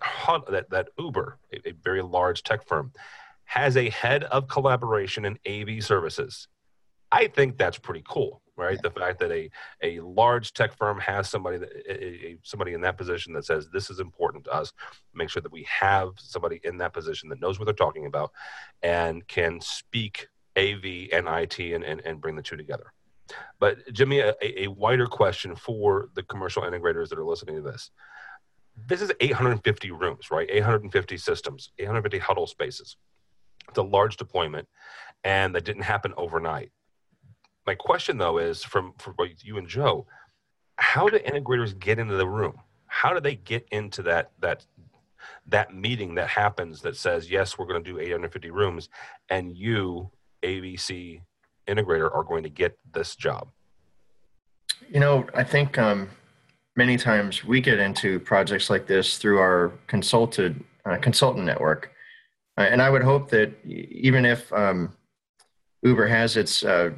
that, 0.50 0.70
that 0.70 0.90
Uber, 0.98 1.38
a, 1.54 1.70
a 1.70 1.72
very 1.84 2.02
large 2.02 2.44
tech 2.44 2.68
firm, 2.68 2.92
has 3.46 3.76
a 3.76 3.90
head 3.90 4.24
of 4.26 4.48
collaboration 4.48 5.26
and 5.26 5.40
AV 5.48 5.84
services. 5.84 6.48
I 7.12 7.28
think 7.28 7.58
that's 7.58 7.78
pretty 7.78 8.04
cool 8.08 8.41
right? 8.62 8.82
The 8.82 8.92
fact 8.92 9.20
that 9.20 9.32
a, 9.32 9.50
a 9.82 10.00
large 10.02 10.54
tech 10.54 10.78
firm 10.78 11.00
has 11.00 11.30
somebody 11.30 11.58
that 11.58 11.70
a, 11.90 12.28
a, 12.28 12.38
somebody 12.44 12.74
in 12.74 12.82
that 12.82 12.98
position 12.98 13.34
that 13.34 13.46
says 13.46 13.68
this 13.74 13.90
is 13.90 14.00
important 14.00 14.46
to 14.46 14.52
us, 14.52 14.72
make 15.14 15.30
sure 15.30 15.42
that 15.42 15.52
we 15.52 15.68
have 15.68 16.12
somebody 16.18 16.62
in 16.64 16.78
that 16.78 16.94
position 16.94 17.28
that 17.30 17.42
knows 17.42 17.60
what 17.60 17.66
they're 17.66 17.74
talking 17.74 18.06
about 18.06 18.32
and 18.84 19.28
can 19.28 19.60
speak 19.60 20.28
AV 20.58 21.10
and 21.12 21.28
IT 21.28 21.60
and, 21.60 21.84
and, 21.84 22.02
and 22.06 22.22
bring 22.22 22.36
the 22.36 22.42
two 22.42 22.56
together. 22.56 22.94
But 23.60 23.92
Jimmy, 23.94 24.20
a, 24.20 24.36
a 24.42 24.68
wider 24.68 25.08
question 25.08 25.56
for 25.56 26.10
the 26.16 26.24
commercial 26.24 26.64
integrators 26.64 27.10
that 27.10 27.18
are 27.18 27.26
listening 27.26 27.56
to 27.56 27.62
this. 27.62 27.92
This 28.88 29.02
is 29.02 29.12
850 29.20 29.92
rooms, 29.92 30.32
right? 30.32 30.48
850 30.50 31.18
systems, 31.18 31.72
850 31.80 32.20
huddle 32.20 32.48
spaces. 32.48 32.96
It's 33.70 33.78
a 33.78 33.84
large 33.84 34.18
deployment, 34.18 34.68
and 35.24 35.56
that 35.56 35.66
didn't 35.66 35.84
happen 35.84 36.14
overnight 36.18 36.72
my 37.66 37.76
question 37.76 38.18
though 38.18 38.38
is 38.38 38.64
from 38.64 38.94
for 38.98 39.14
you 39.44 39.58
and 39.58 39.68
Joe, 39.68 40.06
how 40.78 41.08
do 41.08 41.20
integrators 41.20 41.78
get 41.78 42.00
into 42.00 42.16
the 42.16 42.28
room? 42.28 42.60
How 42.88 43.14
do 43.14 43.20
they 43.20 43.36
get 43.36 43.68
into 43.72 44.02
that 44.04 44.32
that 44.40 44.66
that 45.48 45.74
meeting 45.74 46.16
that 46.16 46.28
happens 46.28 46.82
that 46.82 46.96
says 46.96 47.30
yes, 47.30 47.58
we're 47.58 47.68
going 47.68 47.84
to 47.84 47.92
do 47.92 48.00
850 48.00 48.50
rooms, 48.50 48.90
and 49.30 49.56
you 49.56 50.10
ABC 50.44 51.22
integrator 51.68 52.14
are 52.14 52.24
going 52.24 52.44
to 52.44 52.50
get 52.50 52.78
this 52.94 53.16
job? 53.16 53.50
You 54.90 55.00
know, 55.00 55.28
I 55.36 55.44
think 55.44 55.78
um, 55.78 56.10
many 56.76 56.98
times 56.98 57.46
we 57.46 57.62
get 57.62 57.80
into 57.80 58.20
projects 58.20 58.70
like 58.70 58.88
this 58.88 59.18
through 59.18 59.38
our 59.40 59.72
consulted 59.88 60.64
uh, 60.86 60.98
consultant 60.98 61.46
network, 61.46 61.92
uh, 62.58 62.62
and 62.62 62.82
I 62.82 62.90
would 62.90 63.04
hope 63.04 63.30
that 63.30 63.54
even 63.66 64.26
if 64.26 64.52
um, 64.52 64.96
Uber 65.84 66.08
has 66.08 66.38
its 66.38 66.64
uh, 66.64 66.92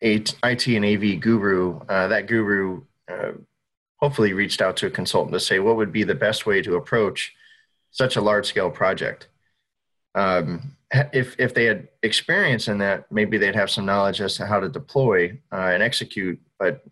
IT 0.00 0.66
and 0.66 0.84
AV 0.84 1.20
guru, 1.20 1.80
uh, 1.88 2.08
that 2.08 2.26
guru 2.26 2.82
uh, 3.08 3.32
hopefully 3.96 4.32
reached 4.32 4.62
out 4.62 4.76
to 4.76 4.86
a 4.86 4.90
consultant 4.90 5.32
to 5.32 5.40
say 5.40 5.58
what 5.58 5.76
would 5.76 5.92
be 5.92 6.04
the 6.04 6.14
best 6.14 6.46
way 6.46 6.62
to 6.62 6.76
approach 6.76 7.34
such 7.90 8.16
a 8.16 8.20
large 8.20 8.46
scale 8.46 8.70
project. 8.70 9.28
Um, 10.14 10.76
if 11.12 11.36
if 11.38 11.52
they 11.52 11.66
had 11.66 11.88
experience 12.02 12.68
in 12.68 12.78
that, 12.78 13.10
maybe 13.12 13.38
they'd 13.38 13.54
have 13.54 13.70
some 13.70 13.84
knowledge 13.84 14.20
as 14.20 14.36
to 14.36 14.46
how 14.46 14.60
to 14.60 14.68
deploy 14.68 15.38
uh, 15.52 15.70
and 15.72 15.82
execute, 15.82 16.40
but 16.58 16.82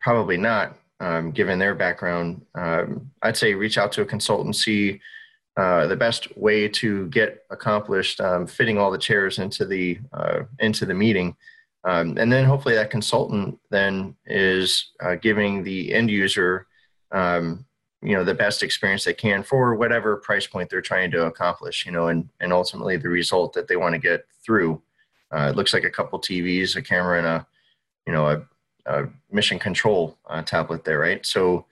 probably 0.00 0.36
not, 0.36 0.76
um, 1.00 1.30
given 1.30 1.58
their 1.58 1.74
background. 1.74 2.44
Um, 2.54 3.10
I'd 3.22 3.36
say 3.36 3.54
reach 3.54 3.78
out 3.78 3.92
to 3.92 4.02
a 4.02 4.06
consultant, 4.06 4.56
see 4.56 5.00
uh, 5.56 5.86
the 5.86 5.96
best 5.96 6.36
way 6.36 6.68
to 6.68 7.08
get 7.08 7.44
accomplished 7.50 8.20
um, 8.20 8.46
fitting 8.46 8.76
all 8.76 8.90
the 8.90 8.98
chairs 8.98 9.38
into 9.38 9.64
the 9.64 9.98
uh, 10.12 10.40
into 10.58 10.84
the 10.84 10.94
meeting 10.94 11.34
um, 11.86 12.18
and 12.18 12.32
then 12.32 12.44
hopefully 12.44 12.74
that 12.74 12.90
consultant 12.90 13.60
then 13.70 14.16
is 14.26 14.90
uh, 15.00 15.14
giving 15.14 15.62
the 15.62 15.94
end 15.94 16.10
user, 16.10 16.66
um, 17.12 17.64
you 18.02 18.16
know, 18.16 18.24
the 18.24 18.34
best 18.34 18.64
experience 18.64 19.04
they 19.04 19.14
can 19.14 19.44
for 19.44 19.76
whatever 19.76 20.16
price 20.16 20.48
point 20.48 20.68
they're 20.68 20.82
trying 20.82 21.12
to 21.12 21.26
accomplish, 21.26 21.86
you 21.86 21.92
know, 21.92 22.08
and, 22.08 22.28
and 22.40 22.52
ultimately 22.52 22.96
the 22.96 23.08
result 23.08 23.52
that 23.52 23.68
they 23.68 23.76
want 23.76 23.94
to 23.94 24.00
get 24.00 24.26
through. 24.44 24.82
Uh, 25.32 25.48
it 25.50 25.56
looks 25.56 25.72
like 25.72 25.84
a 25.84 25.90
couple 25.90 26.20
TVs, 26.20 26.74
a 26.74 26.82
camera, 26.82 27.18
and 27.18 27.26
a 27.26 27.46
you 28.04 28.12
know 28.12 28.28
a, 28.28 28.42
a 28.86 29.08
mission 29.30 29.58
control 29.58 30.18
uh, 30.28 30.42
tablet 30.42 30.84
there, 30.84 30.98
right? 30.98 31.24
So 31.24 31.66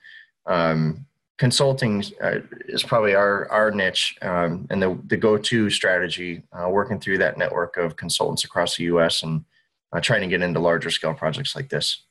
um, 0.45 1.05
consulting 1.37 2.03
uh, 2.21 2.39
is 2.67 2.83
probably 2.83 3.15
our 3.15 3.49
our 3.49 3.71
niche 3.71 4.17
um, 4.21 4.67
and 4.69 4.81
the 4.81 4.97
the 5.07 5.17
go 5.17 5.37
to 5.37 5.69
strategy. 5.69 6.43
Uh, 6.53 6.69
working 6.69 6.99
through 6.99 7.17
that 7.17 7.37
network 7.37 7.77
of 7.77 7.95
consultants 7.95 8.43
across 8.45 8.77
the 8.77 8.83
U.S. 8.85 9.23
and 9.23 9.43
uh, 9.95 10.01
trying 10.01 10.21
to 10.21 10.27
get 10.27 10.41
into 10.41 10.59
larger 10.59 10.89
scale 10.89 11.13
projects 11.13 11.55
like 11.55 11.69
this. 11.69 12.03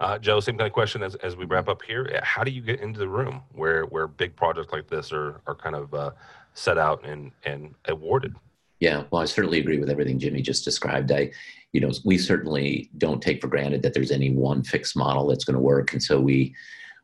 Uh, 0.00 0.16
Joe, 0.18 0.38
same 0.38 0.56
kind 0.56 0.66
of 0.66 0.72
question 0.72 1.02
as, 1.02 1.16
as 1.16 1.34
we 1.34 1.44
wrap 1.44 1.68
up 1.68 1.82
here. 1.82 2.20
How 2.22 2.44
do 2.44 2.52
you 2.52 2.62
get 2.62 2.80
into 2.80 3.00
the 3.00 3.08
room 3.08 3.42
where 3.52 3.84
where 3.86 4.06
big 4.06 4.36
projects 4.36 4.72
like 4.72 4.88
this 4.88 5.12
are 5.12 5.40
are 5.46 5.56
kind 5.56 5.74
of 5.74 5.92
uh, 5.92 6.10
set 6.54 6.78
out 6.78 7.04
and 7.04 7.32
and 7.44 7.74
awarded? 7.86 8.36
Yeah, 8.80 9.04
well, 9.10 9.22
I 9.22 9.24
certainly 9.24 9.58
agree 9.58 9.78
with 9.78 9.90
everything 9.90 10.20
Jimmy 10.20 10.40
just 10.40 10.64
described. 10.64 11.10
I, 11.10 11.32
you 11.72 11.80
know, 11.80 11.90
we 12.04 12.16
certainly 12.16 12.90
don't 12.96 13.20
take 13.20 13.40
for 13.40 13.48
granted 13.48 13.82
that 13.82 13.92
there's 13.92 14.12
any 14.12 14.30
one 14.30 14.62
fixed 14.62 14.96
model 14.96 15.26
that's 15.26 15.44
going 15.44 15.56
to 15.56 15.60
work, 15.60 15.92
and 15.92 16.02
so 16.02 16.20
we 16.20 16.54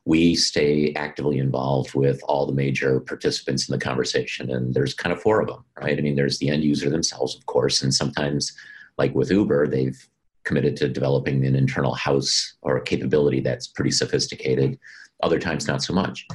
we 0.05 0.35
stay 0.35 0.93
actively 0.95 1.39
involved 1.39 1.95
with 1.95 2.21
all 2.25 2.47
the 2.47 2.53
major 2.53 3.01
participants 3.01 3.69
in 3.69 3.73
the 3.73 3.85
conversation. 3.85 4.51
And 4.51 4.75
there's 4.75 4.93
kind 4.95 5.13
of 5.13 5.23
four 5.23 5.41
of 5.41 5.49
them, 5.49 5.65
right? 5.81 5.97
I 5.97 6.01
mean, 6.03 6.15
there's 6.15 6.39
the 6.39 6.51
end 6.51 6.63
user 6.63 6.91
themselves, 6.91 7.35
of 7.35 7.47
course, 7.47 7.83
and 7.83 7.93
sometimes, 7.93 8.53
like 8.99 9.15
with 9.15 9.31
Uber, 9.31 9.69
they've 9.69 10.09
committed 10.45 10.77
to 10.77 10.89
developing 10.89 11.45
an 11.47 11.57
internal 11.57 11.95
house 11.95 12.57
or 12.63 12.77
a 12.77 12.83
capability 12.83 13.41
that's 13.41 13.67
pretty 13.67 13.91
sophisticated. 13.91 14.79
Other 15.23 15.39
times, 15.39 15.67
not 15.67 15.83
so 15.83 15.95
much. 15.95 16.27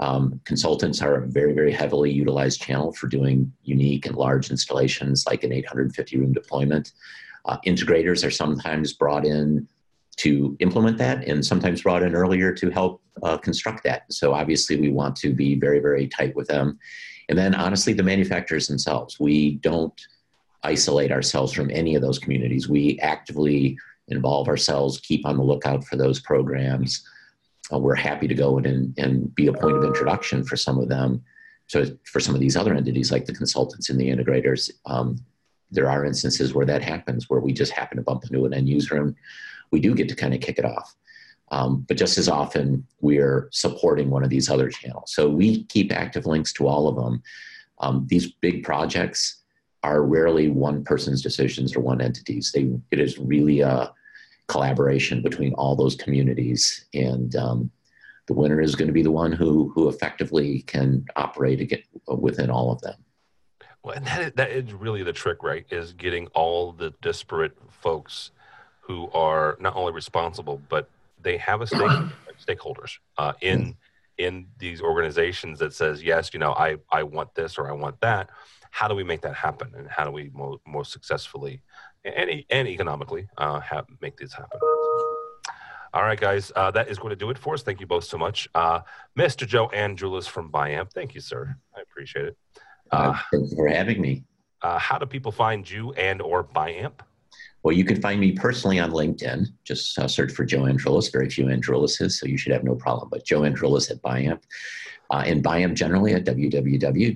Um, 0.00 0.40
consultants 0.44 1.00
are 1.00 1.22
a 1.22 1.26
very, 1.28 1.52
very 1.52 1.72
heavily 1.72 2.10
utilized 2.10 2.60
channel 2.60 2.92
for 2.92 3.06
doing 3.06 3.52
unique 3.62 4.06
and 4.06 4.16
large 4.16 4.50
installations 4.50 5.26
like 5.26 5.44
an 5.44 5.52
850 5.52 6.18
room 6.18 6.32
deployment. 6.32 6.92
Uh, 7.44 7.58
integrators 7.66 8.26
are 8.26 8.30
sometimes 8.30 8.92
brought 8.92 9.24
in 9.24 9.68
to 10.16 10.56
implement 10.60 10.98
that 10.98 11.26
and 11.26 11.44
sometimes 11.44 11.82
brought 11.82 12.02
in 12.02 12.14
earlier 12.14 12.52
to 12.52 12.70
help 12.70 13.00
uh, 13.22 13.36
construct 13.36 13.84
that. 13.84 14.12
So 14.12 14.34
obviously, 14.34 14.80
we 14.80 14.90
want 14.90 15.16
to 15.16 15.32
be 15.32 15.54
very, 15.54 15.78
very 15.78 16.08
tight 16.08 16.34
with 16.34 16.48
them. 16.48 16.78
And 17.28 17.38
then, 17.38 17.54
honestly, 17.54 17.92
the 17.92 18.02
manufacturers 18.02 18.66
themselves. 18.66 19.20
We 19.20 19.56
don't 19.56 19.98
isolate 20.62 21.12
ourselves 21.12 21.52
from 21.52 21.70
any 21.70 21.94
of 21.94 22.02
those 22.02 22.18
communities. 22.18 22.68
We 22.68 22.98
actively 23.00 23.78
involve 24.08 24.48
ourselves, 24.48 25.00
keep 25.00 25.26
on 25.26 25.36
the 25.36 25.42
lookout 25.42 25.84
for 25.84 25.96
those 25.96 26.20
programs. 26.20 27.06
Uh, 27.72 27.78
we're 27.78 27.94
happy 27.94 28.28
to 28.28 28.34
go 28.34 28.58
in 28.58 28.66
and, 28.66 28.98
and 28.98 29.34
be 29.34 29.46
a 29.46 29.52
point 29.52 29.76
of 29.76 29.84
introduction 29.84 30.44
for 30.44 30.56
some 30.56 30.78
of 30.78 30.88
them. 30.88 31.22
So, 31.68 31.86
for 32.04 32.20
some 32.20 32.34
of 32.34 32.40
these 32.40 32.56
other 32.56 32.74
entities, 32.74 33.12
like 33.12 33.24
the 33.24 33.34
consultants 33.34 33.88
and 33.88 33.98
the 33.98 34.08
integrators, 34.08 34.70
um, 34.84 35.24
there 35.70 35.88
are 35.88 36.04
instances 36.04 36.52
where 36.52 36.66
that 36.66 36.82
happens, 36.82 37.30
where 37.30 37.40
we 37.40 37.52
just 37.52 37.72
happen 37.72 37.96
to 37.96 38.02
bump 38.02 38.24
into 38.24 38.44
an 38.44 38.52
end 38.52 38.68
user 38.68 38.96
and 39.00 39.16
we 39.70 39.80
do 39.80 39.94
get 39.94 40.08
to 40.08 40.14
kind 40.14 40.34
of 40.34 40.40
kick 40.40 40.58
it 40.58 40.64
off. 40.64 40.94
Um, 41.50 41.84
but 41.88 41.96
just 41.96 42.18
as 42.18 42.28
often, 42.28 42.86
we're 43.00 43.48
supporting 43.52 44.10
one 44.10 44.24
of 44.24 44.30
these 44.30 44.50
other 44.50 44.68
channels. 44.68 45.12
So 45.14 45.28
we 45.28 45.64
keep 45.64 45.92
active 45.92 46.26
links 46.26 46.52
to 46.54 46.66
all 46.66 46.88
of 46.88 46.96
them. 46.96 47.22
Um, 47.78 48.06
these 48.08 48.32
big 48.32 48.64
projects 48.64 49.41
are 49.82 50.02
rarely 50.02 50.48
one 50.48 50.84
person's 50.84 51.22
decisions 51.22 51.74
or 51.74 51.80
one 51.80 52.00
entity's. 52.00 52.52
They, 52.52 52.70
it 52.90 53.00
is 53.00 53.18
really 53.18 53.60
a 53.60 53.92
collaboration 54.48 55.22
between 55.22 55.54
all 55.54 55.74
those 55.74 55.96
communities. 55.96 56.86
And 56.94 57.34
um, 57.36 57.70
the 58.26 58.34
winner 58.34 58.60
is 58.60 58.74
going 58.74 58.88
to 58.88 58.92
be 58.92 59.02
the 59.02 59.10
one 59.10 59.32
who, 59.32 59.72
who 59.74 59.88
effectively 59.88 60.62
can 60.62 61.04
operate 61.16 61.84
within 62.06 62.50
all 62.50 62.70
of 62.70 62.80
them. 62.80 62.96
Well, 63.82 63.96
and 63.96 64.06
that 64.06 64.20
is, 64.20 64.32
that 64.36 64.50
is 64.50 64.72
really 64.72 65.02
the 65.02 65.12
trick, 65.12 65.42
right? 65.42 65.66
Is 65.70 65.92
getting 65.92 66.28
all 66.28 66.72
the 66.72 66.94
disparate 67.02 67.56
folks 67.70 68.30
who 68.80 69.10
are 69.10 69.56
not 69.60 69.74
only 69.74 69.92
responsible, 69.92 70.60
but 70.68 70.88
they 71.20 71.36
have 71.38 71.62
a 71.62 71.66
stake, 71.66 71.80
stakeholders 72.46 72.98
uh, 73.18 73.32
in 73.40 73.76
in 74.18 74.46
these 74.58 74.80
organizations 74.80 75.58
that 75.58 75.72
says 75.72 76.02
yes, 76.02 76.30
you 76.32 76.38
know, 76.38 76.52
I 76.52 76.76
I 76.90 77.02
want 77.02 77.34
this 77.34 77.58
or 77.58 77.68
I 77.68 77.72
want 77.72 78.00
that. 78.02 78.30
How 78.72 78.88
do 78.88 78.94
we 78.94 79.04
make 79.04 79.20
that 79.20 79.34
happen, 79.34 79.70
and 79.76 79.86
how 79.86 80.04
do 80.04 80.10
we 80.10 80.30
more, 80.32 80.58
most 80.66 80.92
successfully 80.92 81.62
and 82.04 82.42
and 82.48 82.66
economically 82.66 83.28
uh, 83.36 83.60
have 83.60 83.84
make 84.00 84.16
this 84.16 84.32
happen? 84.32 84.58
All 85.94 86.02
right, 86.02 86.18
guys, 86.18 86.50
uh, 86.56 86.70
that 86.70 86.88
is 86.88 86.98
going 86.98 87.10
to 87.10 87.16
do 87.16 87.28
it 87.28 87.36
for 87.36 87.52
us. 87.52 87.62
Thank 87.62 87.80
you 87.80 87.86
both 87.86 88.04
so 88.04 88.16
much, 88.16 88.48
uh, 88.54 88.80
Mr. 89.16 89.46
Joe 89.46 89.68
Andrulis 89.68 90.26
from 90.26 90.50
Biamp. 90.50 90.90
Thank 90.90 91.14
you, 91.14 91.20
sir. 91.20 91.54
I 91.76 91.82
appreciate 91.82 92.24
it. 92.24 92.36
Uh, 92.90 93.14
thank 93.30 93.50
you 93.50 93.56
for 93.56 93.68
having 93.68 94.00
me. 94.00 94.24
Uh, 94.62 94.78
how 94.78 94.96
do 94.96 95.04
people 95.04 95.32
find 95.32 95.68
you 95.70 95.92
and 95.92 96.22
or 96.22 96.42
Biamp? 96.42 97.00
Well, 97.62 97.74
you 97.74 97.84
can 97.84 98.00
find 98.00 98.20
me 98.20 98.32
personally 98.32 98.80
on 98.80 98.90
LinkedIn. 98.90 99.46
Just 99.64 99.96
uh, 99.98 100.08
search 100.08 100.32
for 100.32 100.44
Joe 100.44 100.62
Andrulis. 100.62 101.12
Very 101.12 101.30
few 101.30 101.44
Andrulises, 101.46 102.12
so 102.12 102.26
you 102.26 102.36
should 102.36 102.52
have 102.52 102.64
no 102.64 102.74
problem. 102.74 103.08
But 103.08 103.24
Joe 103.24 103.42
Andrulis 103.42 103.90
at 103.90 104.02
Biamp. 104.02 104.42
Uh, 105.10 105.22
and 105.26 105.44
Biamp 105.44 105.74
generally 105.74 106.14
at 106.14 106.24
www.biamp.com. 106.24 107.14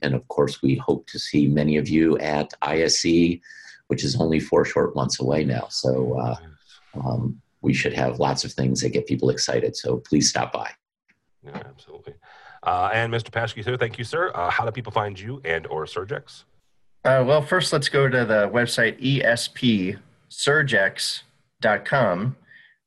And 0.00 0.14
of 0.14 0.28
course, 0.28 0.62
we 0.62 0.76
hope 0.76 1.06
to 1.08 1.18
see 1.18 1.48
many 1.48 1.76
of 1.76 1.88
you 1.88 2.16
at 2.18 2.54
ISE, 2.62 3.40
which 3.88 4.04
is 4.04 4.18
only 4.18 4.38
four 4.40 4.64
short 4.64 4.94
months 4.94 5.20
away 5.20 5.44
now. 5.44 5.66
So 5.68 6.18
uh, 6.18 6.36
um, 6.94 7.42
we 7.62 7.74
should 7.74 7.92
have 7.94 8.20
lots 8.20 8.44
of 8.44 8.52
things 8.52 8.80
that 8.80 8.90
get 8.90 9.06
people 9.06 9.30
excited. 9.30 9.76
So 9.76 9.96
please 9.98 10.30
stop 10.30 10.52
by. 10.52 10.70
Yeah, 11.44 11.60
absolutely. 11.66 12.14
Uh, 12.62 12.90
and 12.92 13.12
Mr. 13.12 13.30
Paschke, 13.30 13.64
sir, 13.64 13.76
thank 13.76 13.98
you, 13.98 14.04
sir. 14.04 14.30
Uh, 14.34 14.48
how 14.48 14.64
do 14.64 14.70
people 14.70 14.92
find 14.92 15.18
you 15.18 15.40
and 15.44 15.66
or 15.66 15.84
Surgex? 15.84 16.44
Uh, 17.04 17.24
well, 17.26 17.42
first, 17.42 17.72
let's 17.72 17.88
go 17.88 18.08
to 18.08 18.24
the 18.24 18.48
website 18.50 18.96
espsurgex.com. 20.30 22.36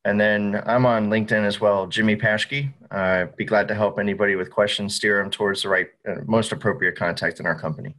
And 0.06 0.22
then 0.22 0.62
I'm 0.66 0.86
on 0.86 1.10
LinkedIn 1.10 1.46
as 1.46 1.60
well, 1.60 1.88
Jimmy 1.88 2.16
Paschke. 2.16 2.72
Uh, 2.92 3.26
be 3.36 3.44
glad 3.44 3.68
to 3.68 3.76
help 3.76 4.00
anybody 4.00 4.36
with 4.36 4.52
questions, 4.52 4.96
steer 4.96 5.22
them 5.22 5.32
towards 5.32 5.64
the 5.64 5.70
right, 5.70 5.88
uh, 6.08 6.18
most 6.28 6.52
appropriate 6.52 6.96
contact 6.96 7.40
in 7.40 7.48
our 7.48 7.60
company. 7.60 7.96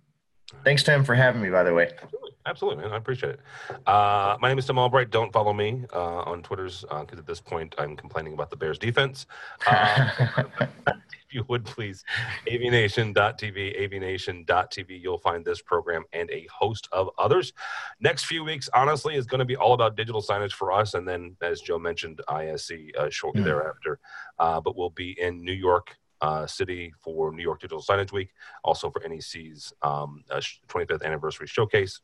Thanks, 0.64 0.84
Tim, 0.84 1.04
for 1.04 1.16
having 1.16 1.42
me, 1.42 1.50
by 1.50 1.64
the 1.64 1.74
way. 1.74 1.90
Absolutely, 2.00 2.30
Absolutely 2.46 2.84
man. 2.84 2.92
I 2.92 2.96
appreciate 2.96 3.34
it. 3.34 3.40
Uh, 3.88 4.36
my 4.40 4.48
name 4.48 4.58
is 4.58 4.66
Tim 4.66 4.78
Albright. 4.78 5.10
Don't 5.10 5.32
follow 5.32 5.52
me 5.52 5.84
uh, 5.92 6.20
on 6.20 6.42
Twitter's 6.42 6.82
because 6.82 7.06
uh, 7.12 7.18
at 7.18 7.26
this 7.26 7.40
point 7.40 7.74
I'm 7.76 7.96
complaining 7.96 8.34
about 8.34 8.50
the 8.50 8.56
Bears 8.56 8.78
defense. 8.78 9.26
If 11.26 11.34
you 11.34 11.44
would 11.48 11.64
please, 11.64 12.04
avnation.tv, 12.48 13.80
avnation.tv. 13.82 15.02
You'll 15.02 15.18
find 15.18 15.44
this 15.44 15.60
program 15.60 16.04
and 16.12 16.30
a 16.30 16.46
host 16.56 16.88
of 16.92 17.10
others. 17.18 17.52
Next 17.98 18.26
few 18.26 18.44
weeks, 18.44 18.68
honestly, 18.72 19.16
is 19.16 19.26
going 19.26 19.40
to 19.40 19.44
be 19.44 19.56
all 19.56 19.72
about 19.72 19.96
digital 19.96 20.22
signage 20.22 20.52
for 20.52 20.70
us. 20.70 20.94
And 20.94 21.06
then, 21.06 21.36
as 21.42 21.60
Joe 21.60 21.80
mentioned, 21.80 22.20
ISE 22.28 22.70
uh, 22.96 23.10
shortly 23.10 23.42
thereafter. 23.42 23.98
Uh, 24.38 24.60
but 24.60 24.76
we'll 24.76 24.90
be 24.90 25.20
in 25.20 25.42
New 25.42 25.52
York 25.52 25.96
uh, 26.20 26.46
City 26.46 26.92
for 27.00 27.32
New 27.32 27.42
York 27.42 27.60
Digital 27.60 27.82
Signage 27.82 28.12
Week, 28.12 28.30
also 28.62 28.88
for 28.90 29.02
NEC's 29.06 29.72
um, 29.82 30.22
uh, 30.30 30.40
25th 30.68 31.02
anniversary 31.02 31.48
showcase. 31.48 32.00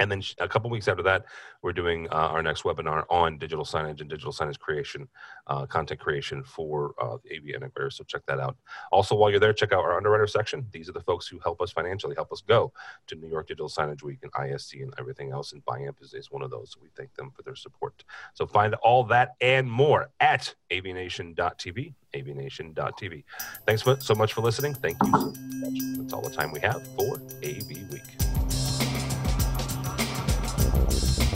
And 0.00 0.10
then 0.10 0.22
a 0.38 0.48
couple 0.48 0.70
weeks 0.70 0.86
after 0.86 1.02
that, 1.02 1.24
we're 1.62 1.72
doing 1.72 2.06
uh, 2.10 2.14
our 2.14 2.42
next 2.42 2.62
webinar 2.62 3.04
on 3.10 3.36
digital 3.36 3.64
signage 3.64 4.00
and 4.00 4.08
digital 4.08 4.32
signage 4.32 4.58
creation, 4.58 5.08
uh, 5.48 5.66
content 5.66 5.98
creation 5.98 6.44
for 6.44 6.94
uh, 7.00 7.14
AV 7.14 7.60
integrator. 7.60 7.92
So 7.92 8.04
check 8.04 8.22
that 8.26 8.38
out. 8.38 8.56
Also, 8.92 9.16
while 9.16 9.30
you're 9.30 9.40
there, 9.40 9.52
check 9.52 9.72
out 9.72 9.80
our 9.80 9.96
underwriter 9.96 10.26
section. 10.26 10.66
These 10.70 10.88
are 10.88 10.92
the 10.92 11.00
folks 11.00 11.26
who 11.26 11.40
help 11.40 11.60
us 11.60 11.72
financially, 11.72 12.14
help 12.14 12.32
us 12.32 12.42
go 12.42 12.72
to 13.08 13.16
New 13.16 13.28
York 13.28 13.48
Digital 13.48 13.68
Signage 13.68 14.02
Week 14.02 14.18
and 14.22 14.30
ISE 14.36 14.74
and 14.74 14.94
everything 14.98 15.32
else. 15.32 15.52
And 15.52 15.64
Biamp 15.64 16.00
is, 16.00 16.14
is 16.14 16.30
one 16.30 16.42
of 16.42 16.50
those. 16.50 16.70
So 16.72 16.78
we 16.80 16.88
thank 16.96 17.14
them 17.14 17.32
for 17.34 17.42
their 17.42 17.56
support. 17.56 18.04
So 18.34 18.46
find 18.46 18.74
all 18.76 19.02
that 19.04 19.34
and 19.40 19.68
more 19.68 20.10
at 20.20 20.54
avnation.tv, 20.70 21.94
avnation.tv. 22.14 23.24
Thanks 23.66 23.84
so 24.06 24.14
much 24.14 24.32
for 24.32 24.42
listening. 24.42 24.74
Thank 24.74 24.96
you 25.02 25.10
so 25.10 25.26
much. 25.26 25.98
That's 25.98 26.12
all 26.12 26.22
the 26.22 26.30
time 26.30 26.52
we 26.52 26.60
have 26.60 26.86
for 26.94 27.16
AV 27.42 27.90
Week. 27.90 28.27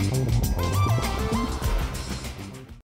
Thank 0.03 0.27
you. 0.27 0.32